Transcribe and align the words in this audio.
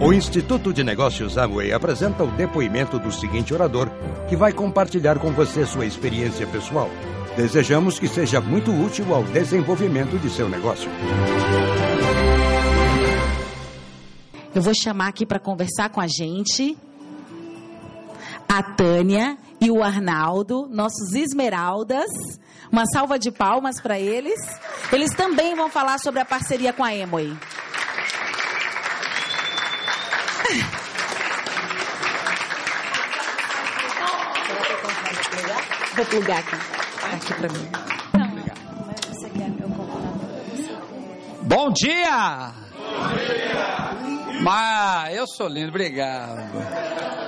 O 0.00 0.12
Instituto 0.12 0.72
de 0.72 0.84
Negócios 0.84 1.36
Amway 1.36 1.72
apresenta 1.72 2.22
o 2.22 2.30
depoimento 2.30 3.00
do 3.00 3.10
seguinte 3.10 3.52
orador, 3.52 3.90
que 4.28 4.36
vai 4.36 4.52
compartilhar 4.52 5.18
com 5.18 5.32
você 5.32 5.66
sua 5.66 5.84
experiência 5.84 6.46
pessoal. 6.46 6.88
Desejamos 7.36 7.98
que 7.98 8.06
seja 8.06 8.40
muito 8.40 8.70
útil 8.70 9.12
ao 9.12 9.24
desenvolvimento 9.24 10.16
de 10.16 10.30
seu 10.30 10.48
negócio. 10.48 10.88
Eu 14.54 14.62
vou 14.62 14.72
chamar 14.72 15.08
aqui 15.08 15.26
para 15.26 15.40
conversar 15.40 15.88
com 15.88 16.00
a 16.00 16.06
gente 16.06 16.78
a 18.48 18.62
Tânia 18.62 19.36
e 19.60 19.68
o 19.68 19.82
Arnaldo, 19.82 20.68
nossos 20.70 21.12
esmeraldas. 21.12 22.06
Uma 22.70 22.86
salva 22.86 23.18
de 23.18 23.32
palmas 23.32 23.80
para 23.80 23.98
eles. 23.98 24.38
Eles 24.92 25.10
também 25.10 25.56
vão 25.56 25.68
falar 25.68 25.98
sobre 25.98 26.20
a 26.20 26.24
parceria 26.24 26.72
com 26.72 26.84
a 26.84 26.94
Emoi. 26.94 27.36
Vou 35.94 36.06
plugar 36.06 36.38
aqui. 36.38 36.56
Aqui 37.14 37.34
para 37.34 37.48
mim. 37.48 37.68
Bom 41.42 41.70
dia! 41.72 42.52
Bom 42.72 43.16
dia! 43.16 44.40
Mas 44.40 45.14
eu 45.14 45.26
sou 45.26 45.48
lindo, 45.48 45.68
obrigado. 45.68 46.40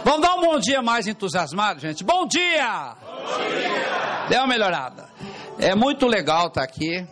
Vamos 0.03 0.23
dar 0.23 0.35
um 0.37 0.41
bom 0.41 0.59
dia 0.59 0.81
mais 0.81 1.07
entusiasmado, 1.07 1.79
gente. 1.81 2.03
Bom 2.03 2.27
dia! 2.27 2.95
Bom 3.03 3.39
dia! 3.39 4.27
Deu 4.31 4.39
uma 4.41 4.47
melhorada. 4.47 5.11
É 5.59 5.75
muito 5.75 6.07
legal 6.07 6.47
estar 6.47 6.63
aqui. 6.63 7.07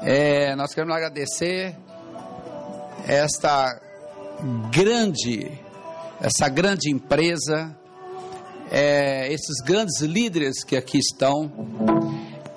É, 0.00 0.56
nós 0.56 0.72
queremos 0.72 0.96
agradecer 0.96 1.76
esta 3.06 3.78
grande, 4.70 5.50
essa 6.20 6.48
grande 6.48 6.90
empresa, 6.90 7.76
é, 8.70 9.32
esses 9.32 9.60
grandes 9.64 10.00
líderes 10.00 10.62
que 10.62 10.76
aqui 10.76 10.98
estão. 10.98 11.50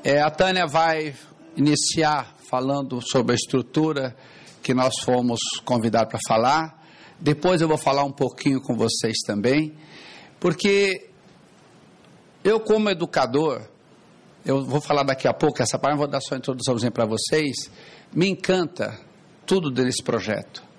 É, 0.03 0.21
a 0.21 0.29
Tânia 0.29 0.67
vai 0.67 1.15
iniciar 1.55 2.35
falando 2.49 3.01
sobre 3.01 3.33
a 3.33 3.35
estrutura 3.35 4.15
que 4.61 4.73
nós 4.73 4.99
fomos 5.03 5.39
convidados 5.65 6.09
para 6.09 6.19
falar. 6.27 6.81
Depois 7.19 7.61
eu 7.61 7.67
vou 7.67 7.77
falar 7.77 8.03
um 8.03 8.11
pouquinho 8.11 8.61
com 8.61 8.75
vocês 8.75 9.17
também, 9.25 9.75
porque 10.39 11.09
eu, 12.43 12.59
como 12.59 12.89
educador, 12.89 13.61
eu 14.43 14.65
vou 14.65 14.81
falar 14.81 15.03
daqui 15.03 15.27
a 15.27 15.33
pouco 15.33 15.61
essa 15.61 15.77
parte, 15.77 15.97
vou 15.97 16.07
dar 16.07 16.19
só 16.19 16.33
uma 16.33 16.39
introduçãozinha 16.39 16.91
para 16.91 17.05
vocês. 17.05 17.69
Me 18.11 18.27
encanta 18.27 18.99
tudo 19.45 19.69
desse 19.69 20.01
projeto. 20.03 20.70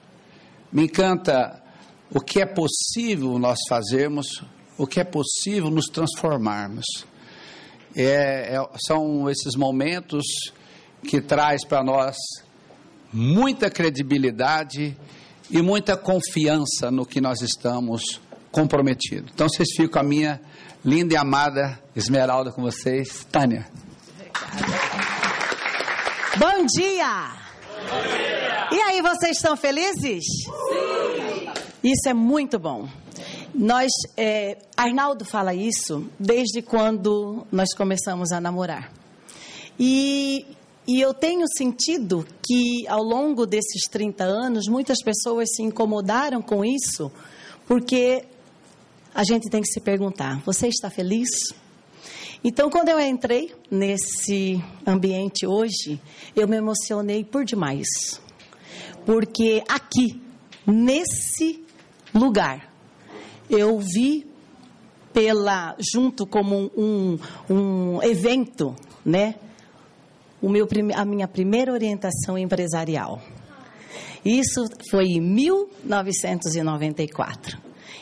Me 0.72 0.84
encanta 0.84 1.62
o 2.10 2.20
que 2.20 2.40
é 2.40 2.46
possível 2.46 3.38
nós 3.38 3.58
fazermos, 3.68 4.42
o 4.78 4.86
que 4.86 5.00
é 5.00 5.04
possível 5.04 5.70
nos 5.70 5.86
transformarmos. 5.86 6.84
É, 7.94 8.56
é, 8.56 8.68
são 8.86 9.28
esses 9.28 9.54
momentos 9.54 10.24
que 11.06 11.20
traz 11.20 11.64
para 11.64 11.84
nós 11.84 12.16
muita 13.12 13.70
credibilidade 13.70 14.96
e 15.50 15.60
muita 15.60 15.94
confiança 15.96 16.90
no 16.90 17.04
que 17.04 17.20
nós 17.20 17.42
estamos 17.42 18.20
comprometidos. 18.50 19.30
Então 19.34 19.46
vocês 19.48 19.68
ficam 19.76 19.88
com 19.88 19.98
a 19.98 20.02
minha 20.02 20.40
linda 20.82 21.14
e 21.14 21.16
amada 21.16 21.78
Esmeralda 21.94 22.50
com 22.50 22.62
vocês, 22.62 23.26
Tânia. 23.30 23.66
Bom 26.38 26.64
dia! 26.64 26.64
Bom 26.64 26.66
dia! 26.66 27.41
E 28.72 28.80
aí, 28.80 29.02
vocês 29.02 29.36
estão 29.36 29.56
felizes? 29.56 30.24
Sim! 30.24 31.62
Isso 31.82 32.08
é 32.08 32.14
muito 32.14 32.58
bom. 32.58 32.88
Nós, 33.54 33.90
é, 34.16 34.56
Arnaldo 34.76 35.24
fala 35.24 35.52
isso 35.52 36.06
desde 36.18 36.62
quando 36.62 37.46
nós 37.50 37.74
começamos 37.74 38.32
a 38.32 38.40
namorar. 38.40 38.90
E, 39.78 40.46
e 40.86 41.00
eu 41.00 41.12
tenho 41.12 41.44
sentido 41.56 42.26
que 42.46 42.86
ao 42.86 43.02
longo 43.02 43.44
desses 43.46 43.82
30 43.90 44.24
anos, 44.24 44.68
muitas 44.68 44.98
pessoas 45.02 45.48
se 45.54 45.62
incomodaram 45.62 46.40
com 46.40 46.64
isso, 46.64 47.10
porque 47.66 48.24
a 49.14 49.24
gente 49.24 49.50
tem 49.50 49.60
que 49.60 49.68
se 49.68 49.80
perguntar: 49.80 50.40
você 50.44 50.68
está 50.68 50.88
feliz? 50.88 51.28
Então, 52.44 52.68
quando 52.68 52.88
eu 52.88 53.00
entrei 53.00 53.54
nesse 53.70 54.62
ambiente 54.86 55.46
hoje, 55.46 56.00
eu 56.34 56.48
me 56.48 56.56
emocionei 56.56 57.24
por 57.24 57.44
demais 57.44 58.20
porque 59.04 59.62
aqui, 59.68 60.22
nesse 60.66 61.62
lugar, 62.14 62.72
eu 63.48 63.78
vi 63.78 64.26
pela 65.12 65.76
junto 65.92 66.26
como 66.26 66.70
um, 66.76 67.16
um, 67.50 68.00
evento, 68.02 68.76
né? 69.04 69.34
O 70.40 70.48
meu, 70.48 70.66
a 70.94 71.04
minha 71.04 71.28
primeira 71.28 71.70
orientação 71.72 72.38
empresarial. 72.38 73.20
Isso 74.24 74.64
foi 74.90 75.04
em 75.06 75.20
1994. 75.20 77.58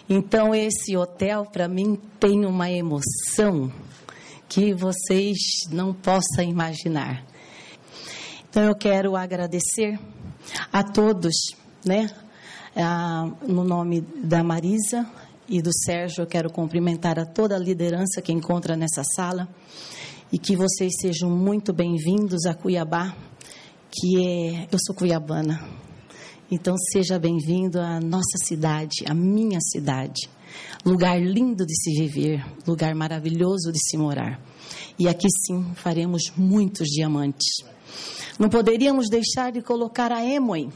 Então 0.09 0.55
esse 0.55 0.97
hotel 0.97 1.45
para 1.47 1.67
mim 1.69 1.99
tem 2.19 2.47
uma 2.47 2.71
emoção 2.71 3.71
que 4.51 4.75
vocês 4.75 5.39
não 5.71 5.95
possam 5.95 6.45
imaginar. 6.45 7.25
Então 8.49 8.65
eu 8.65 8.75
quero 8.75 9.15
agradecer 9.15 9.97
a 10.73 10.83
todos, 10.83 11.55
né? 11.87 12.11
Ah, 12.77 13.31
no 13.47 13.63
nome 13.63 14.01
da 14.01 14.43
Marisa 14.43 15.09
e 15.49 15.63
do 15.63 15.71
Sérgio, 15.73 16.23
eu 16.23 16.27
quero 16.27 16.51
cumprimentar 16.51 17.17
a 17.19 17.25
toda 17.25 17.55
a 17.55 17.59
liderança 17.59 18.21
que 18.21 18.33
encontra 18.33 18.77
nessa 18.77 19.05
sala 19.15 19.49
e 20.33 20.39
que 20.39 20.57
vocês 20.57 20.95
sejam 21.01 21.31
muito 21.31 21.73
bem-vindos 21.73 22.45
a 22.45 22.53
Cuiabá, 22.53 23.15
que 23.89 24.27
é. 24.27 24.69
Eu 24.71 24.79
sou 24.85 24.97
cuiabana. 24.97 25.61
Então, 26.51 26.75
seja 26.93 27.19
bem-vindo 27.21 27.81
à 27.81 28.01
nossa 28.01 28.37
cidade, 28.45 29.05
à 29.07 29.15
minha 29.15 29.61
cidade. 29.61 30.29
Lugar 30.85 31.21
lindo 31.21 31.67
de 31.67 31.75
se 31.75 31.93
viver, 31.93 32.45
lugar 32.67 32.95
maravilhoso 32.95 33.71
de 33.73 33.79
se 33.79 33.97
morar. 33.97 34.41
E 34.99 35.09
aqui 35.09 35.29
sim 35.47 35.75
faremos 35.75 36.33
muitos 36.37 36.89
diamantes. 36.89 37.65
Não 38.39 38.49
poderíamos 38.49 39.09
deixar 39.09 39.53
de 39.53 39.61
colocar 39.61 40.11
a 40.13 40.25
Emoi. 40.25 40.71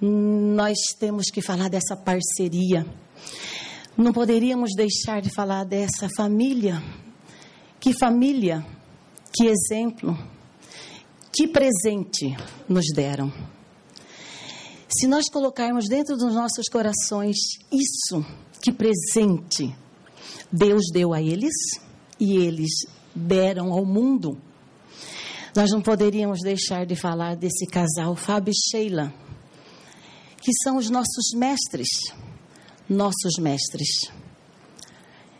Nós 0.00 0.76
temos 0.98 1.26
que 1.32 1.40
falar 1.40 1.68
dessa 1.68 1.96
parceria. 1.96 2.86
Não 3.96 4.12
poderíamos 4.12 4.70
deixar 4.76 5.20
de 5.22 5.30
falar 5.30 5.64
dessa 5.64 6.08
família. 6.16 6.82
Que 7.78 7.94
família, 7.98 8.64
que 9.32 9.46
exemplo, 9.46 10.18
que 11.32 11.48
presente 11.48 12.36
nos 12.68 12.86
deram. 12.94 13.32
Se 14.88 15.06
nós 15.06 15.30
colocarmos 15.30 15.86
dentro 15.88 16.16
dos 16.16 16.34
nossos 16.34 16.68
corações 16.68 17.36
isso, 17.72 18.24
que 18.60 18.72
presente 18.72 19.74
Deus 20.52 20.84
deu 20.92 21.12
a 21.12 21.22
eles 21.22 21.54
e 22.18 22.36
eles 22.36 22.70
deram 23.14 23.72
ao 23.72 23.84
mundo 23.84 24.38
nós 25.54 25.70
não 25.70 25.80
poderíamos 25.80 26.40
deixar 26.40 26.86
de 26.86 26.94
falar 26.94 27.34
desse 27.36 27.66
casal, 27.66 28.14
Fábio 28.14 28.52
e 28.52 28.70
Sheila, 28.70 29.12
que 30.40 30.52
são 30.62 30.76
os 30.76 30.88
nossos 30.88 31.32
mestres, 31.34 31.88
nossos 32.88 33.36
mestres. 33.40 34.10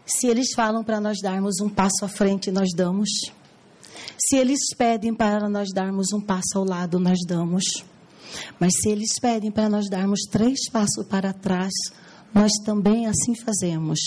Se 0.04 0.26
eles 0.26 0.48
falam 0.54 0.82
para 0.82 1.00
nós 1.00 1.18
darmos 1.22 1.60
um 1.60 1.68
passo 1.68 2.04
à 2.04 2.08
frente, 2.08 2.50
nós 2.50 2.70
damos. 2.74 3.08
Se 4.18 4.36
eles 4.36 4.74
pedem 4.76 5.14
para 5.14 5.48
nós 5.48 5.68
darmos 5.72 6.12
um 6.12 6.20
passo 6.20 6.56
ao 6.56 6.64
lado, 6.64 6.98
nós 6.98 7.18
damos. 7.26 7.64
Mas 8.58 8.72
se 8.82 8.90
eles 8.90 9.18
pedem 9.20 9.52
para 9.52 9.68
nós 9.68 9.88
darmos 9.88 10.20
três 10.30 10.68
passos 10.70 11.06
para 11.06 11.32
trás, 11.32 11.72
nós 12.34 12.52
também 12.64 13.06
assim 13.06 13.34
fazemos. 13.34 13.98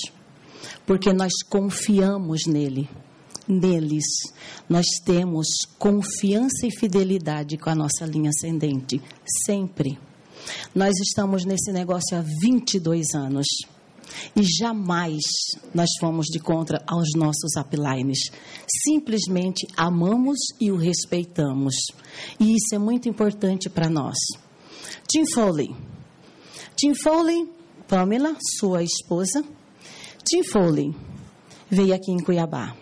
Porque 0.86 1.14
nós 1.14 1.32
confiamos 1.50 2.42
nele 2.48 2.90
neles. 3.48 4.06
Nós 4.70 4.86
temos 5.04 5.48
confiança 5.78 6.66
e 6.66 6.72
fidelidade 6.72 7.58
com 7.58 7.70
a 7.70 7.76
nossa 7.76 8.06
linha 8.06 8.30
ascendente, 8.30 9.02
sempre. 9.46 10.00
Nós 10.74 10.94
estamos 11.00 11.46
nesse 11.46 11.72
negócio 11.72 12.18
há 12.18 12.24
22 12.42 13.14
anos. 13.16 13.46
E 14.36 14.44
jamais 14.44 15.24
nós 15.74 15.90
fomos 16.00 16.28
de 16.28 16.40
contra 16.40 16.84
aos 16.86 17.10
nossos 17.16 17.56
uplines. 17.58 18.20
Simplesmente 18.86 19.68
amamos 19.76 20.38
e 20.62 20.72
o 20.72 20.78
respeitamos. 20.78 21.74
E 22.40 22.56
isso 22.56 22.76
é 22.76 22.78
muito 22.78 23.10
importante 23.10 23.70
para 23.70 23.90
nós. 23.90 24.16
Tim 25.10 25.26
Foley. 25.34 25.76
Tim 26.76 26.94
Foley, 26.94 27.50
Pamela, 27.88 28.36
sua 28.60 28.84
esposa. 28.84 29.44
Tim 30.24 30.44
Foley 30.44 30.96
veio 31.70 31.94
aqui 31.94 32.12
em 32.12 32.24
Cuiabá. 32.24 32.76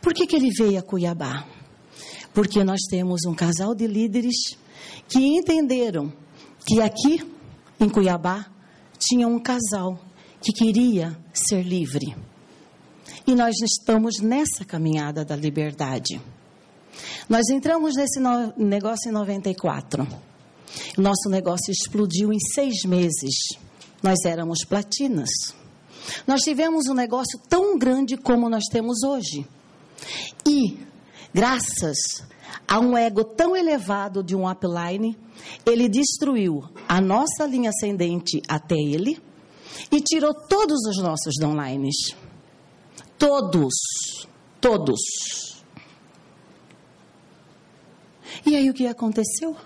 Por 0.00 0.14
que, 0.14 0.26
que 0.26 0.36
ele 0.36 0.50
veio 0.58 0.78
a 0.78 0.82
Cuiabá? 0.82 1.46
Porque 2.32 2.62
nós 2.64 2.80
temos 2.90 3.20
um 3.26 3.34
casal 3.34 3.74
de 3.74 3.86
líderes 3.86 4.56
que 5.08 5.18
entenderam 5.18 6.12
que 6.66 6.80
aqui 6.80 7.22
em 7.80 7.88
Cuiabá, 7.88 8.46
tinha 8.98 9.28
um 9.28 9.38
casal 9.38 9.98
que 10.40 10.52
queria 10.52 11.16
ser 11.32 11.62
livre. 11.62 12.16
E 13.26 13.34
nós 13.34 13.54
estamos 13.62 14.20
nessa 14.20 14.64
caminhada 14.64 15.24
da 15.24 15.36
liberdade. 15.36 16.20
Nós 17.28 17.48
entramos 17.50 17.94
nesse 17.94 18.20
negócio 18.56 19.08
em 19.08 19.12
94. 19.12 20.06
Nosso 20.96 21.28
negócio 21.28 21.70
explodiu 21.70 22.32
em 22.32 22.38
seis 22.52 22.82
meses. 22.84 23.58
Nós 24.02 24.24
éramos 24.24 24.60
platinas. 24.64 25.30
Nós 26.26 26.40
tivemos 26.42 26.86
um 26.86 26.94
negócio 26.94 27.38
tão 27.48 27.78
grande 27.78 28.16
como 28.16 28.48
nós 28.48 28.64
temos 28.70 29.02
hoje. 29.02 29.46
E, 30.46 30.78
graças 31.34 31.96
a 32.66 32.78
um 32.78 32.96
ego 32.96 33.24
tão 33.24 33.56
elevado 33.56 34.22
de 34.22 34.34
um 34.34 34.48
upline, 34.48 35.16
ele 35.66 35.88
destruiu 35.88 36.64
a 36.88 37.00
nossa 37.00 37.44
linha 37.46 37.70
ascendente 37.70 38.42
até 38.48 38.76
ele 38.76 39.20
e 39.90 40.00
tirou 40.00 40.34
todos 40.34 40.78
os 40.86 41.02
nossos 41.02 41.34
downlines. 41.38 42.14
Todos. 43.18 43.74
Todos. 44.60 45.00
E 48.44 48.56
aí 48.56 48.70
o 48.70 48.74
que 48.74 48.86
aconteceu? 48.86 49.56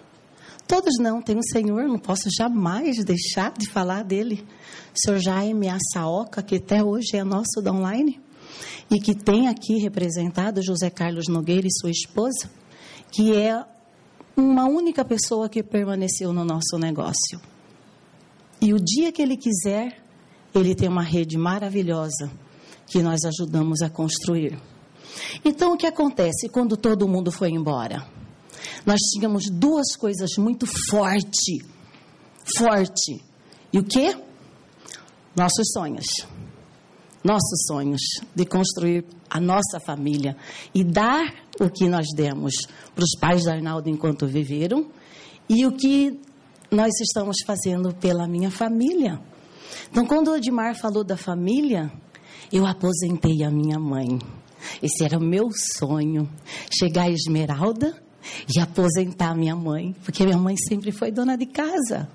Todos 0.66 0.98
não, 0.98 1.20
tem 1.20 1.36
um 1.36 1.42
Senhor, 1.42 1.86
não 1.86 1.98
posso 1.98 2.28
jamais 2.36 3.04
deixar 3.04 3.52
de 3.52 3.68
falar 3.68 4.04
dele. 4.04 4.44
O 4.94 4.98
senhor 4.98 5.18
Jaime 5.18 5.68
Assaoca, 5.68 6.42
que 6.42 6.56
até 6.56 6.82
hoje 6.82 7.16
é 7.16 7.24
nosso 7.24 7.60
da 7.62 7.72
online, 7.72 8.20
e 8.90 9.00
que 9.00 9.14
tem 9.14 9.48
aqui 9.48 9.78
representado 9.78 10.62
José 10.62 10.90
Carlos 10.90 11.28
Nogueira 11.28 11.66
e 11.66 11.80
sua 11.80 11.90
esposa, 11.90 12.50
que 13.10 13.34
é 13.34 13.64
uma 14.36 14.64
única 14.66 15.04
pessoa 15.04 15.48
que 15.48 15.62
permaneceu 15.62 16.32
no 16.32 16.44
nosso 16.44 16.78
negócio. 16.78 17.40
E 18.60 18.72
o 18.72 18.78
dia 18.78 19.10
que 19.10 19.20
ele 19.20 19.36
quiser, 19.36 20.02
ele 20.54 20.74
tem 20.74 20.88
uma 20.88 21.02
rede 21.02 21.36
maravilhosa 21.36 22.30
que 22.86 23.02
nós 23.02 23.20
ajudamos 23.24 23.82
a 23.82 23.90
construir. 23.90 24.58
Então, 25.44 25.74
o 25.74 25.76
que 25.76 25.86
acontece 25.86 26.48
quando 26.48 26.76
todo 26.76 27.08
mundo 27.08 27.32
foi 27.32 27.50
embora? 27.50 28.06
Nós 28.84 28.98
tínhamos 29.12 29.48
duas 29.50 29.94
coisas 29.96 30.30
muito 30.38 30.66
forte, 30.90 31.64
forte. 32.56 33.22
E 33.72 33.78
o 33.78 33.84
que? 33.84 34.16
Nossos 35.36 35.70
sonhos. 35.72 36.06
Nossos 37.22 37.66
sonhos 37.68 38.00
de 38.34 38.44
construir 38.44 39.04
a 39.30 39.40
nossa 39.40 39.78
família 39.78 40.36
e 40.74 40.82
dar 40.82 41.32
o 41.60 41.70
que 41.70 41.88
nós 41.88 42.06
demos 42.16 42.54
para 42.94 43.04
os 43.04 43.12
pais 43.18 43.44
da 43.44 43.52
Arnaldo 43.52 43.88
enquanto 43.88 44.26
viveram 44.26 44.90
e 45.48 45.64
o 45.64 45.72
que 45.72 46.20
nós 46.70 46.92
estamos 47.00 47.36
fazendo 47.46 47.94
pela 47.94 48.26
minha 48.26 48.50
família. 48.50 49.20
Então, 49.90 50.04
quando 50.04 50.32
o 50.32 50.36
Edmar 50.36 50.74
falou 50.74 51.04
da 51.04 51.16
família, 51.16 51.92
eu 52.52 52.66
aposentei 52.66 53.44
a 53.44 53.50
minha 53.50 53.78
mãe. 53.78 54.18
Esse 54.82 55.04
era 55.04 55.18
o 55.18 55.22
meu 55.22 55.48
sonho. 55.78 56.28
Chegar 56.70 57.04
a 57.04 57.10
Esmeralda 57.10 58.01
e 58.54 58.60
aposentar 58.60 59.34
minha 59.34 59.56
mãe, 59.56 59.94
porque 60.04 60.24
minha 60.24 60.38
mãe 60.38 60.54
sempre 60.68 60.92
foi 60.92 61.10
dona 61.10 61.36
de 61.36 61.46
casa. 61.46 62.08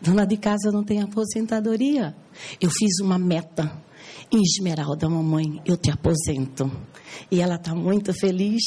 Dona 0.00 0.26
de 0.26 0.36
casa 0.36 0.70
não 0.70 0.84
tem 0.84 1.00
aposentadoria. 1.00 2.14
Eu 2.60 2.70
fiz 2.70 3.00
uma 3.00 3.18
meta. 3.18 3.70
Esmeralda, 4.30 5.08
mamãe, 5.08 5.60
eu 5.64 5.76
te 5.76 5.90
aposento. 5.90 6.70
E 7.30 7.40
ela 7.40 7.56
está 7.56 7.74
muito 7.74 8.12
feliz 8.14 8.62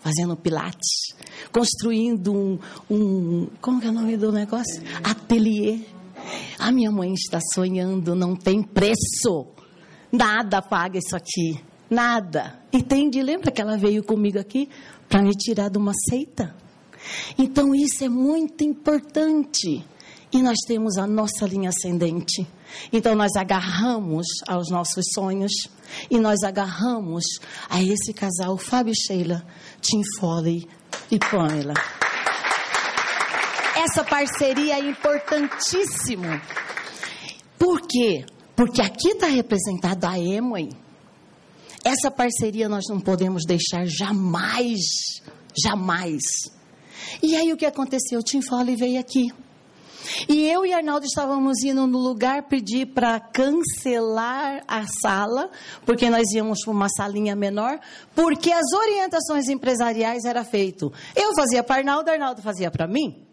fazendo 0.00 0.36
pilates, 0.36 1.14
construindo 1.50 2.32
um, 2.32 2.58
um, 2.90 3.48
como 3.60 3.82
é 3.82 3.88
o 3.88 3.92
nome 3.92 4.16
do 4.16 4.30
negócio? 4.30 4.82
Ateliê. 5.02 5.80
A 6.58 6.70
minha 6.70 6.90
mãe 6.90 7.12
está 7.12 7.38
sonhando, 7.54 8.14
não 8.14 8.36
tem 8.36 8.62
preço. 8.62 9.46
Nada 10.12 10.60
paga 10.60 10.98
isso 10.98 11.16
aqui. 11.16 11.60
Nada. 11.88 12.60
Entende? 12.72 13.22
Lembra 13.22 13.50
que 13.50 13.60
ela 13.60 13.76
veio 13.76 14.02
comigo 14.02 14.38
aqui 14.38 14.68
para 15.08 15.22
me 15.22 15.32
tirar 15.32 15.68
de 15.68 15.78
uma 15.78 15.92
seita? 16.08 16.54
Então 17.38 17.74
isso 17.74 18.04
é 18.04 18.08
muito 18.08 18.64
importante. 18.64 19.84
E 20.32 20.42
nós 20.42 20.56
temos 20.66 20.98
a 20.98 21.06
nossa 21.06 21.46
linha 21.46 21.70
ascendente. 21.70 22.46
Então 22.92 23.14
nós 23.14 23.32
agarramos 23.36 24.26
aos 24.46 24.70
nossos 24.70 25.04
sonhos 25.14 25.52
e 26.10 26.18
nós 26.18 26.42
agarramos 26.42 27.24
a 27.70 27.82
esse 27.82 28.12
casal, 28.12 28.58
Fábio 28.58 28.94
Sheila, 28.94 29.46
Tim 29.80 30.02
Foley 30.18 30.68
e 31.10 31.18
Pamela. 31.18 31.74
Essa 33.76 34.02
parceria 34.02 34.74
é 34.74 34.80
importantíssima. 34.80 36.42
Por 37.58 37.80
quê? 37.82 38.24
Porque 38.54 38.82
aqui 38.82 39.10
está 39.10 39.26
representada 39.26 40.10
a 40.10 40.18
Emily 40.18 40.85
essa 41.86 42.10
parceria 42.10 42.68
nós 42.68 42.84
não 42.88 43.00
podemos 43.00 43.44
deixar 43.46 43.86
jamais, 43.86 44.80
jamais. 45.64 46.20
E 47.22 47.36
aí 47.36 47.52
o 47.52 47.56
que 47.56 47.64
aconteceu? 47.64 48.18
O 48.18 48.24
Tim 48.24 48.42
Foley 48.42 48.74
veio 48.74 48.98
aqui. 48.98 49.28
E 50.28 50.48
eu 50.48 50.66
e 50.66 50.72
Arnaldo 50.72 51.06
estávamos 51.06 51.62
indo 51.62 51.86
no 51.86 51.98
lugar 51.98 52.48
pedir 52.48 52.86
para 52.86 53.20
cancelar 53.20 54.62
a 54.66 54.84
sala, 55.00 55.48
porque 55.84 56.10
nós 56.10 56.28
íamos 56.32 56.64
para 56.64 56.72
uma 56.72 56.88
salinha 56.88 57.36
menor, 57.36 57.78
porque 58.14 58.50
as 58.52 58.72
orientações 58.72 59.48
empresariais 59.48 60.24
era 60.24 60.42
feito. 60.42 60.92
Eu 61.14 61.34
fazia 61.36 61.62
para 61.62 61.76
Arnaldo, 61.76 62.10
Arnaldo 62.10 62.42
fazia 62.42 62.70
para 62.70 62.88
mim. 62.88 63.24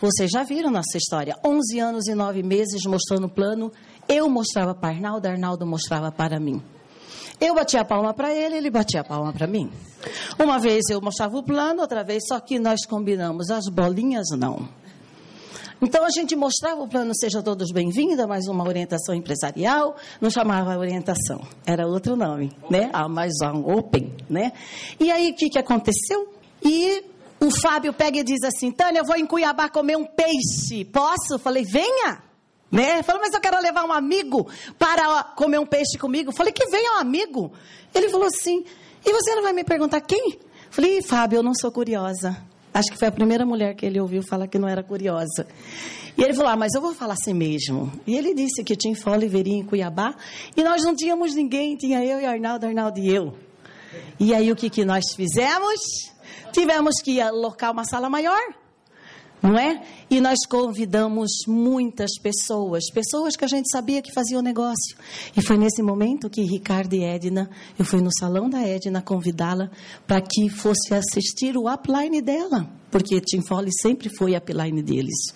Vocês 0.00 0.30
já 0.30 0.42
viram 0.42 0.70
nossa 0.70 0.96
história. 0.96 1.36
11 1.44 1.78
anos 1.78 2.08
e 2.08 2.14
9 2.14 2.42
meses 2.42 2.84
mostrando 2.86 3.26
o 3.26 3.30
plano. 3.30 3.72
Eu 4.08 4.28
mostrava 4.28 4.74
para 4.74 4.94
Arnaldo, 4.94 5.28
Arnaldo 5.28 5.64
mostrava 5.64 6.10
para 6.10 6.40
mim. 6.40 6.60
Eu 7.40 7.54
batia 7.54 7.80
a 7.80 7.84
palma 7.84 8.12
para 8.12 8.34
ele, 8.34 8.56
ele 8.56 8.70
batia 8.70 9.00
a 9.00 9.04
palma 9.04 9.32
para 9.32 9.46
mim. 9.46 9.70
Uma 10.38 10.58
vez 10.58 10.84
eu 10.90 11.00
mostrava 11.00 11.36
o 11.36 11.42
plano, 11.42 11.80
outra 11.80 12.02
vez, 12.02 12.24
só 12.26 12.40
que 12.40 12.58
nós 12.58 12.84
combinamos. 12.86 13.50
As 13.50 13.68
bolinhas, 13.70 14.26
não. 14.36 14.68
Então 15.80 16.04
a 16.04 16.08
gente 16.10 16.34
mostrava 16.34 16.82
o 16.82 16.88
plano 16.88 17.12
Seja 17.14 17.40
Todos 17.40 17.70
Bem-vindos, 17.70 18.26
mais 18.26 18.48
uma 18.48 18.66
orientação 18.66 19.14
empresarial, 19.14 19.96
não 20.20 20.28
chamava 20.28 20.76
orientação, 20.76 21.40
era 21.64 21.86
outro 21.86 22.16
nome, 22.16 22.50
né? 22.68 22.90
A 22.92 23.08
mais 23.08 23.34
um 23.42 23.78
Open, 23.78 24.12
né? 24.28 24.52
E 24.98 25.08
aí 25.08 25.30
o 25.30 25.36
que, 25.36 25.48
que 25.48 25.58
aconteceu? 25.58 26.34
E 26.60 27.04
o 27.38 27.48
Fábio 27.62 27.92
pega 27.92 28.18
e 28.18 28.24
diz 28.24 28.42
assim: 28.42 28.72
Tânia, 28.72 28.98
eu 28.98 29.04
vou 29.04 29.16
em 29.16 29.24
Cuiabá 29.24 29.68
comer 29.68 29.96
um 29.96 30.04
peixe, 30.04 30.84
posso? 30.84 31.38
Falei: 31.38 31.64
venha. 31.64 32.27
Né? 32.70 33.02
Falou, 33.02 33.22
mas 33.22 33.32
eu 33.32 33.40
quero 33.40 33.60
levar 33.60 33.84
um 33.84 33.92
amigo 33.92 34.46
para 34.78 35.24
comer 35.24 35.58
um 35.58 35.66
peixe 35.66 35.96
comigo. 35.98 36.32
Falei, 36.32 36.52
que 36.52 36.66
venha 36.70 36.96
um 36.96 36.98
amigo. 36.98 37.52
Ele 37.94 38.08
falou 38.08 38.26
assim, 38.26 38.64
e 39.04 39.12
você 39.12 39.34
não 39.34 39.42
vai 39.42 39.52
me 39.52 39.64
perguntar 39.64 40.00
quem? 40.00 40.38
Falei, 40.70 41.02
Fábio, 41.02 41.38
eu 41.38 41.42
não 41.42 41.54
sou 41.54 41.72
curiosa. 41.72 42.36
Acho 42.72 42.92
que 42.92 42.98
foi 42.98 43.08
a 43.08 43.12
primeira 43.12 43.46
mulher 43.46 43.74
que 43.74 43.86
ele 43.86 43.98
ouviu 43.98 44.22
falar 44.22 44.46
que 44.46 44.58
não 44.58 44.68
era 44.68 44.82
curiosa. 44.82 45.46
E 46.16 46.22
ele 46.22 46.34
falou, 46.34 46.50
ah, 46.50 46.56
mas 46.56 46.74
eu 46.74 46.80
vou 46.80 46.94
falar 46.94 47.14
assim 47.14 47.32
mesmo. 47.32 47.90
E 48.06 48.16
ele 48.16 48.34
disse 48.34 48.62
que 48.62 48.76
tinha 48.76 48.94
Fole 48.94 49.28
veria 49.28 49.54
em 49.54 49.64
Cuiabá, 49.64 50.14
e 50.56 50.62
nós 50.62 50.82
não 50.84 50.94
tínhamos 50.94 51.34
ninguém, 51.34 51.76
tinha 51.76 52.04
eu 52.04 52.20
e 52.20 52.26
Arnaldo, 52.26 52.66
Arnaldo 52.66 52.98
e 52.98 53.08
eu. 53.08 53.34
E 54.20 54.34
aí 54.34 54.52
o 54.52 54.56
que, 54.56 54.68
que 54.68 54.84
nós 54.84 55.04
fizemos? 55.16 55.80
Tivemos 56.52 56.96
que 57.02 57.20
alocar 57.20 57.72
uma 57.72 57.84
sala 57.84 58.10
maior 58.10 58.40
não 59.42 59.58
é? 59.58 59.82
E 60.10 60.20
nós 60.20 60.38
convidamos 60.48 61.30
muitas 61.46 62.10
pessoas, 62.20 62.90
pessoas 62.92 63.36
que 63.36 63.44
a 63.44 63.48
gente 63.48 63.70
sabia 63.70 64.02
que 64.02 64.12
faziam 64.12 64.42
negócio. 64.42 64.96
E 65.36 65.42
foi 65.42 65.56
nesse 65.56 65.82
momento 65.82 66.30
que 66.30 66.42
Ricardo 66.42 66.94
e 66.94 67.04
Edna, 67.04 67.48
eu 67.78 67.84
fui 67.84 68.00
no 68.00 68.10
salão 68.18 68.48
da 68.48 68.60
Edna 68.60 69.02
convidá-la 69.02 69.70
para 70.06 70.20
que 70.20 70.48
fosse 70.48 70.94
assistir 70.94 71.56
o 71.56 71.72
upline 71.72 72.20
dela, 72.20 72.68
porque 72.90 73.20
Tim 73.20 73.40
Foley 73.42 73.70
sempre 73.72 74.08
foi 74.08 74.36
upline 74.36 74.82
deles. 74.82 75.32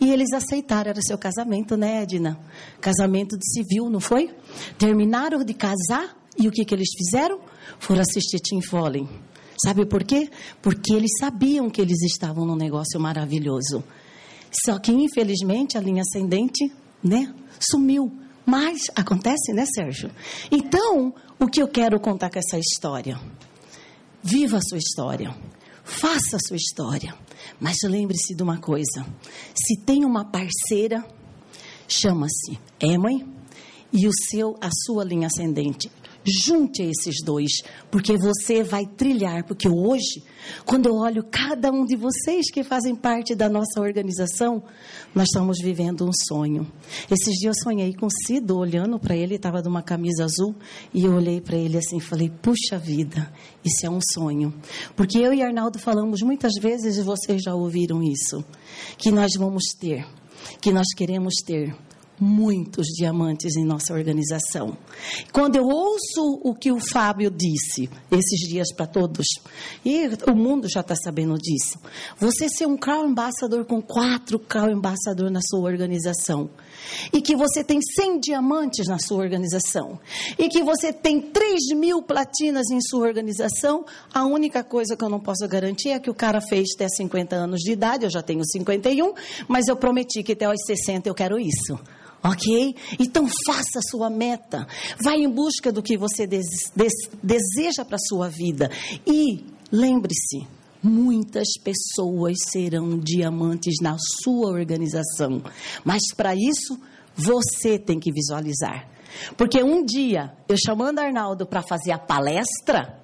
E 0.00 0.10
eles 0.10 0.32
aceitaram, 0.32 0.90
era 0.90 1.00
seu 1.00 1.16
casamento, 1.16 1.76
né, 1.76 2.02
Edna? 2.02 2.38
Casamento 2.80 3.36
de 3.38 3.48
civil, 3.52 3.88
não 3.88 4.00
foi? 4.00 4.30
Terminaram 4.78 5.44
de 5.44 5.54
casar 5.54 6.16
e 6.38 6.48
o 6.48 6.50
que, 6.50 6.64
que 6.64 6.74
eles 6.74 6.88
fizeram? 6.96 7.38
Foram 7.78 8.00
assistir 8.00 8.38
Tim 8.40 8.60
Foley. 8.60 9.06
Sabe 9.62 9.86
por 9.86 10.02
quê? 10.02 10.28
Porque 10.60 10.92
eles 10.92 11.10
sabiam 11.20 11.70
que 11.70 11.80
eles 11.80 12.02
estavam 12.02 12.44
num 12.44 12.56
negócio 12.56 12.98
maravilhoso. 12.98 13.84
Só 14.64 14.78
que, 14.78 14.92
infelizmente, 14.92 15.78
a 15.78 15.80
linha 15.80 16.02
ascendente, 16.02 16.70
né, 17.02 17.32
sumiu. 17.60 18.12
Mas 18.44 18.82
acontece, 18.96 19.52
né, 19.52 19.64
Sérgio? 19.72 20.10
Então, 20.50 21.14
o 21.38 21.46
que 21.46 21.62
eu 21.62 21.68
quero 21.68 22.00
contar 22.00 22.30
com 22.30 22.38
essa 22.38 22.58
história? 22.58 23.20
Viva 24.22 24.58
a 24.58 24.62
sua 24.62 24.78
história. 24.78 25.34
Faça 25.84 26.36
a 26.36 26.40
sua 26.40 26.56
história. 26.56 27.14
Mas 27.60 27.76
lembre-se 27.84 28.34
de 28.34 28.42
uma 28.42 28.58
coisa: 28.58 29.06
se 29.54 29.80
tem 29.84 30.04
uma 30.04 30.24
parceira, 30.24 31.06
chama-se 31.86 32.58
Emma 32.80 33.10
e 33.92 34.08
o 34.08 34.12
seu, 34.30 34.56
a 34.60 34.70
sua 34.86 35.04
linha 35.04 35.28
ascendente 35.28 35.90
Junte 36.24 36.82
esses 36.82 37.16
dois, 37.24 37.62
porque 37.90 38.16
você 38.16 38.62
vai 38.62 38.86
trilhar. 38.86 39.44
Porque 39.44 39.68
hoje, 39.68 40.22
quando 40.64 40.88
eu 40.88 40.94
olho 40.94 41.24
cada 41.24 41.70
um 41.70 41.84
de 41.84 41.96
vocês 41.96 42.50
que 42.50 42.62
fazem 42.62 42.94
parte 42.94 43.34
da 43.34 43.48
nossa 43.48 43.80
organização, 43.80 44.62
nós 45.14 45.28
estamos 45.28 45.58
vivendo 45.60 46.04
um 46.04 46.12
sonho. 46.28 46.70
Esses 47.10 47.34
dias 47.38 47.52
eu 47.52 47.64
sonhei 47.64 47.92
com 47.94 48.08
Cido, 48.08 48.56
olhando 48.56 48.98
para 48.98 49.16
ele, 49.16 49.34
estava 49.34 49.60
de 49.60 49.68
uma 49.68 49.82
camisa 49.82 50.24
azul, 50.24 50.54
e 50.92 51.04
eu 51.04 51.14
olhei 51.14 51.40
para 51.40 51.56
ele 51.56 51.76
assim 51.76 52.00
falei: 52.00 52.30
Puxa 52.30 52.78
vida, 52.78 53.32
isso 53.64 53.86
é 53.86 53.90
um 53.90 54.00
sonho. 54.12 54.54
Porque 54.96 55.18
eu 55.18 55.32
e 55.32 55.42
Arnaldo 55.42 55.78
falamos 55.78 56.20
muitas 56.22 56.52
vezes, 56.60 56.96
e 56.96 57.02
vocês 57.02 57.42
já 57.42 57.54
ouviram 57.54 58.02
isso, 58.02 58.44
que 58.96 59.10
nós 59.10 59.32
vamos 59.36 59.64
ter, 59.78 60.06
que 60.60 60.72
nós 60.72 60.86
queremos 60.96 61.34
ter 61.44 61.74
muitos 62.22 62.86
diamantes 62.86 63.56
em 63.56 63.64
nossa 63.64 63.92
organização. 63.92 64.76
Quando 65.32 65.56
eu 65.56 65.64
ouço 65.64 66.40
o 66.44 66.54
que 66.54 66.70
o 66.70 66.78
Fábio 66.78 67.30
disse 67.30 67.90
esses 68.12 68.48
dias 68.48 68.72
para 68.72 68.86
todos, 68.86 69.26
e 69.84 70.08
o 70.30 70.34
mundo 70.34 70.68
já 70.68 70.80
está 70.80 70.94
sabendo 70.94 71.36
disso, 71.36 71.80
você 72.16 72.48
ser 72.48 72.66
um 72.66 72.76
Crown 72.76 73.06
Ambassador 73.06 73.64
com 73.64 73.82
quatro 73.82 74.38
Crown 74.38 74.76
Ambassador 74.76 75.30
na 75.30 75.40
sua 75.42 75.68
organização, 75.68 76.48
e 77.12 77.20
que 77.20 77.34
você 77.34 77.64
tem 77.64 77.80
100 77.82 78.20
diamantes 78.20 78.86
na 78.86 79.00
sua 79.00 79.18
organização, 79.18 79.98
e 80.38 80.48
que 80.48 80.62
você 80.62 80.92
tem 80.92 81.20
3 81.20 81.74
mil 81.74 82.02
platinas 82.02 82.70
em 82.70 82.80
sua 82.80 83.04
organização, 83.04 83.84
a 84.14 84.24
única 84.24 84.62
coisa 84.62 84.96
que 84.96 85.04
eu 85.04 85.08
não 85.08 85.18
posso 85.18 85.46
garantir 85.48 85.88
é 85.88 85.98
que 85.98 86.10
o 86.10 86.14
cara 86.14 86.40
fez 86.40 86.68
até 86.76 86.86
50 86.88 87.34
anos 87.34 87.60
de 87.60 87.72
idade, 87.72 88.04
eu 88.04 88.10
já 88.10 88.22
tenho 88.22 88.44
51, 88.44 89.12
mas 89.48 89.66
eu 89.66 89.76
prometi 89.76 90.22
que 90.22 90.32
até 90.32 90.44
aos 90.44 90.62
60 90.64 91.08
eu 91.08 91.14
quero 91.14 91.36
isso. 91.36 91.76
Ok? 92.24 92.76
Então 93.00 93.26
faça 93.46 93.78
a 93.78 93.90
sua 93.90 94.08
meta. 94.08 94.66
Vai 95.02 95.16
em 95.16 95.28
busca 95.28 95.72
do 95.72 95.82
que 95.82 95.96
você 95.96 96.26
des 96.26 96.46
des 96.74 96.92
deseja 97.22 97.84
para 97.84 97.96
a 97.96 98.06
sua 98.08 98.28
vida. 98.28 98.70
E 99.06 99.44
lembre-se, 99.72 100.46
muitas 100.82 101.48
pessoas 101.62 102.36
serão 102.50 102.98
diamantes 102.98 103.74
na 103.82 103.96
sua 104.22 104.50
organização. 104.50 105.42
Mas 105.84 106.02
para 106.16 106.34
isso, 106.34 106.78
você 107.16 107.78
tem 107.78 107.98
que 107.98 108.12
visualizar. 108.12 108.88
Porque 109.36 109.62
um 109.62 109.84
dia, 109.84 110.32
eu 110.48 110.56
chamando 110.56 110.98
Arnaldo 111.00 111.46
para 111.46 111.62
fazer 111.62 111.92
a 111.92 111.98
palestra, 111.98 112.98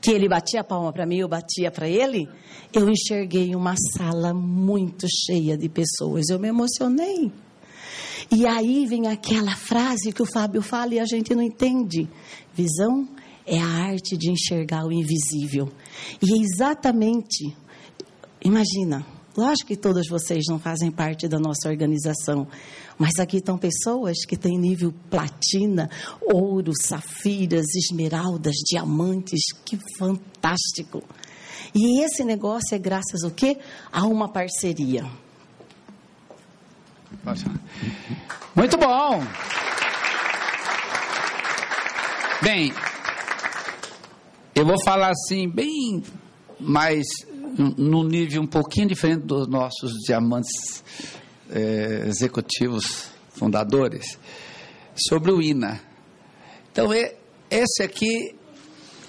que 0.00 0.10
ele 0.10 0.28
batia 0.28 0.60
a 0.60 0.64
palma 0.64 0.92
para 0.92 1.06
mim, 1.06 1.18
eu 1.18 1.28
batia 1.28 1.70
para 1.70 1.88
ele, 1.88 2.28
eu 2.72 2.88
enxerguei 2.88 3.54
uma 3.54 3.74
sala 3.96 4.34
muito 4.34 5.06
cheia 5.08 5.56
de 5.56 5.68
pessoas. 5.68 6.28
Eu 6.28 6.40
me 6.40 6.48
emocionei. 6.48 7.30
E 8.30 8.46
aí 8.46 8.86
vem 8.86 9.08
aquela 9.08 9.54
frase 9.54 10.12
que 10.12 10.22
o 10.22 10.26
Fábio 10.26 10.62
fala 10.62 10.94
e 10.94 11.00
a 11.00 11.04
gente 11.04 11.34
não 11.34 11.42
entende. 11.42 12.08
Visão 12.54 13.08
é 13.46 13.58
a 13.58 13.66
arte 13.66 14.16
de 14.16 14.30
enxergar 14.30 14.84
o 14.86 14.92
invisível. 14.92 15.70
E 16.20 16.32
é 16.32 16.38
exatamente, 16.38 17.54
imagina, 18.44 19.04
lógico 19.36 19.68
que 19.68 19.76
todas 19.76 20.06
vocês 20.08 20.44
não 20.48 20.58
fazem 20.58 20.90
parte 20.90 21.26
da 21.28 21.38
nossa 21.38 21.68
organização, 21.68 22.46
mas 22.98 23.18
aqui 23.18 23.38
estão 23.38 23.58
pessoas 23.58 24.24
que 24.24 24.36
têm 24.36 24.58
nível 24.58 24.94
platina, 25.10 25.90
ouro, 26.32 26.72
safiras, 26.80 27.66
esmeraldas, 27.74 28.54
diamantes, 28.68 29.40
que 29.64 29.78
fantástico. 29.98 31.02
E 31.74 32.04
esse 32.04 32.22
negócio 32.22 32.74
é 32.74 32.78
graças 32.78 33.24
ao 33.24 33.30
quê? 33.30 33.58
A 33.90 34.06
uma 34.06 34.28
parceria. 34.28 35.04
Muito 38.54 38.76
bom. 38.76 39.22
Bem, 42.42 42.72
eu 44.54 44.66
vou 44.66 44.76
falar 44.84 45.10
assim, 45.10 45.48
bem 45.48 46.02
mais 46.58 47.04
num 47.76 48.04
nível 48.04 48.42
um 48.42 48.46
pouquinho 48.46 48.88
diferente 48.88 49.24
dos 49.26 49.46
nossos 49.48 49.92
diamantes 50.06 50.82
é, 51.50 52.04
executivos 52.06 53.08
fundadores, 53.28 54.18
sobre 54.96 55.30
o 55.32 55.40
INA. 55.40 55.80
Então, 56.70 56.88
esse 57.50 57.82
aqui, 57.82 58.34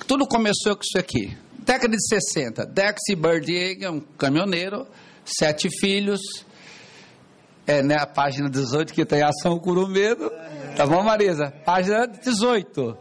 tudo 0.07 0.27
começou 0.27 0.75
com 0.75 0.83
isso 0.83 0.97
aqui. 0.97 1.35
Década 1.59 1.95
de 1.95 2.07
60, 2.07 2.65
Dex 2.65 2.99
Bird 3.15 3.87
um 3.87 4.01
caminhoneiro, 4.17 4.85
sete 5.25 5.69
filhos, 5.79 6.19
é, 7.65 7.81
né, 7.81 7.95
a 7.95 8.05
página 8.05 8.49
18 8.49 8.93
que 8.93 9.05
tem 9.05 9.21
ação 9.21 9.57
cura 9.59 9.79
o 9.81 9.87
medo. 9.87 10.29
Tá 10.75 10.85
bom, 10.85 11.01
Marisa? 11.03 11.51
Página 11.65 12.07
18. 12.07 12.97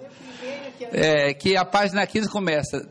É, 0.93 1.35
que 1.35 1.57
a 1.57 1.65
página 1.65 2.07
15 2.07 2.29
começa. 2.29 2.89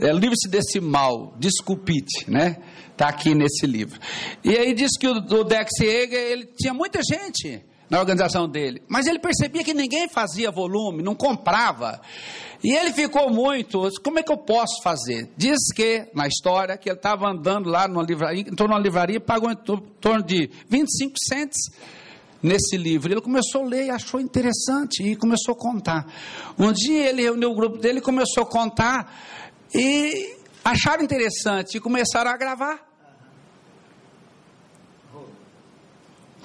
É, 0.00 0.10
livre-se 0.12 0.48
desse 0.48 0.80
mal, 0.80 1.34
desculpite, 1.38 2.30
né? 2.30 2.56
Tá 2.96 3.08
aqui 3.08 3.34
nesse 3.34 3.66
livro. 3.66 4.00
E 4.42 4.56
aí 4.56 4.72
diz 4.72 4.96
que 4.98 5.06
o, 5.06 5.12
o 5.12 5.44
Dex 5.44 5.70
Eger, 5.80 6.18
ele 6.18 6.46
tinha 6.56 6.72
muita 6.72 7.00
gente 7.02 7.62
na 7.88 8.00
organização 8.00 8.48
dele. 8.48 8.82
Mas 8.88 9.06
ele 9.06 9.18
percebia 9.18 9.64
que 9.64 9.74
ninguém 9.74 10.08
fazia 10.08 10.50
volume, 10.50 11.02
não 11.02 11.14
comprava. 11.14 12.00
E 12.62 12.74
ele 12.74 12.92
ficou 12.92 13.30
muito, 13.30 13.88
como 14.02 14.18
é 14.18 14.22
que 14.22 14.32
eu 14.32 14.38
posso 14.38 14.82
fazer? 14.82 15.30
Diz 15.36 15.58
que, 15.74 16.08
na 16.14 16.26
história, 16.26 16.76
que 16.76 16.88
ele 16.88 16.96
estava 16.96 17.28
andando 17.28 17.68
lá 17.68 17.86
numa 17.86 18.02
livraria, 18.02 18.40
entrou 18.40 18.68
numa 18.68 18.80
livraria 18.80 19.16
e 19.16 19.20
pagou 19.20 19.50
em 19.50 19.56
torno 20.00 20.22
de 20.22 20.50
25 20.68 21.14
centes 21.28 21.70
nesse 22.42 22.76
livro. 22.76 23.12
Ele 23.12 23.20
começou 23.20 23.62
a 23.62 23.66
ler 23.66 23.86
e 23.86 23.90
achou 23.90 24.20
interessante 24.20 25.02
e 25.02 25.16
começou 25.16 25.54
a 25.54 25.58
contar. 25.58 26.06
Um 26.58 26.72
dia 26.72 27.08
ele 27.08 27.22
reuniu 27.22 27.50
o 27.50 27.54
grupo 27.54 27.78
dele 27.78 28.00
começou 28.00 28.44
a 28.44 28.46
contar 28.46 29.14
e 29.74 30.36
acharam 30.64 31.04
interessante 31.04 31.76
e 31.76 31.80
começaram 31.80 32.30
a 32.30 32.36
gravar. 32.36 32.95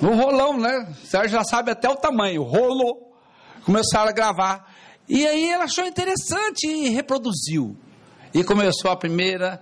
O 0.01 0.08
rolão, 0.08 0.58
né? 0.58 0.88
O 0.91 1.08
Sérgio 1.08 1.38
já 1.38 1.43
sabe 1.43 1.72
até 1.72 1.88
o 1.89 1.96
tamanho, 1.96 2.43
rolo. 2.43 2.98
Começaram 3.63 4.10
a 4.10 4.13
gravar. 4.13 4.74
E 5.08 5.27
aí 5.27 5.50
ela 5.50 5.65
achou 5.65 5.86
interessante 5.86 6.65
e 6.67 6.89
reproduziu. 6.89 7.77
E 8.34 8.43
começou 8.43 8.89
a 8.89 8.96
primeira 8.96 9.62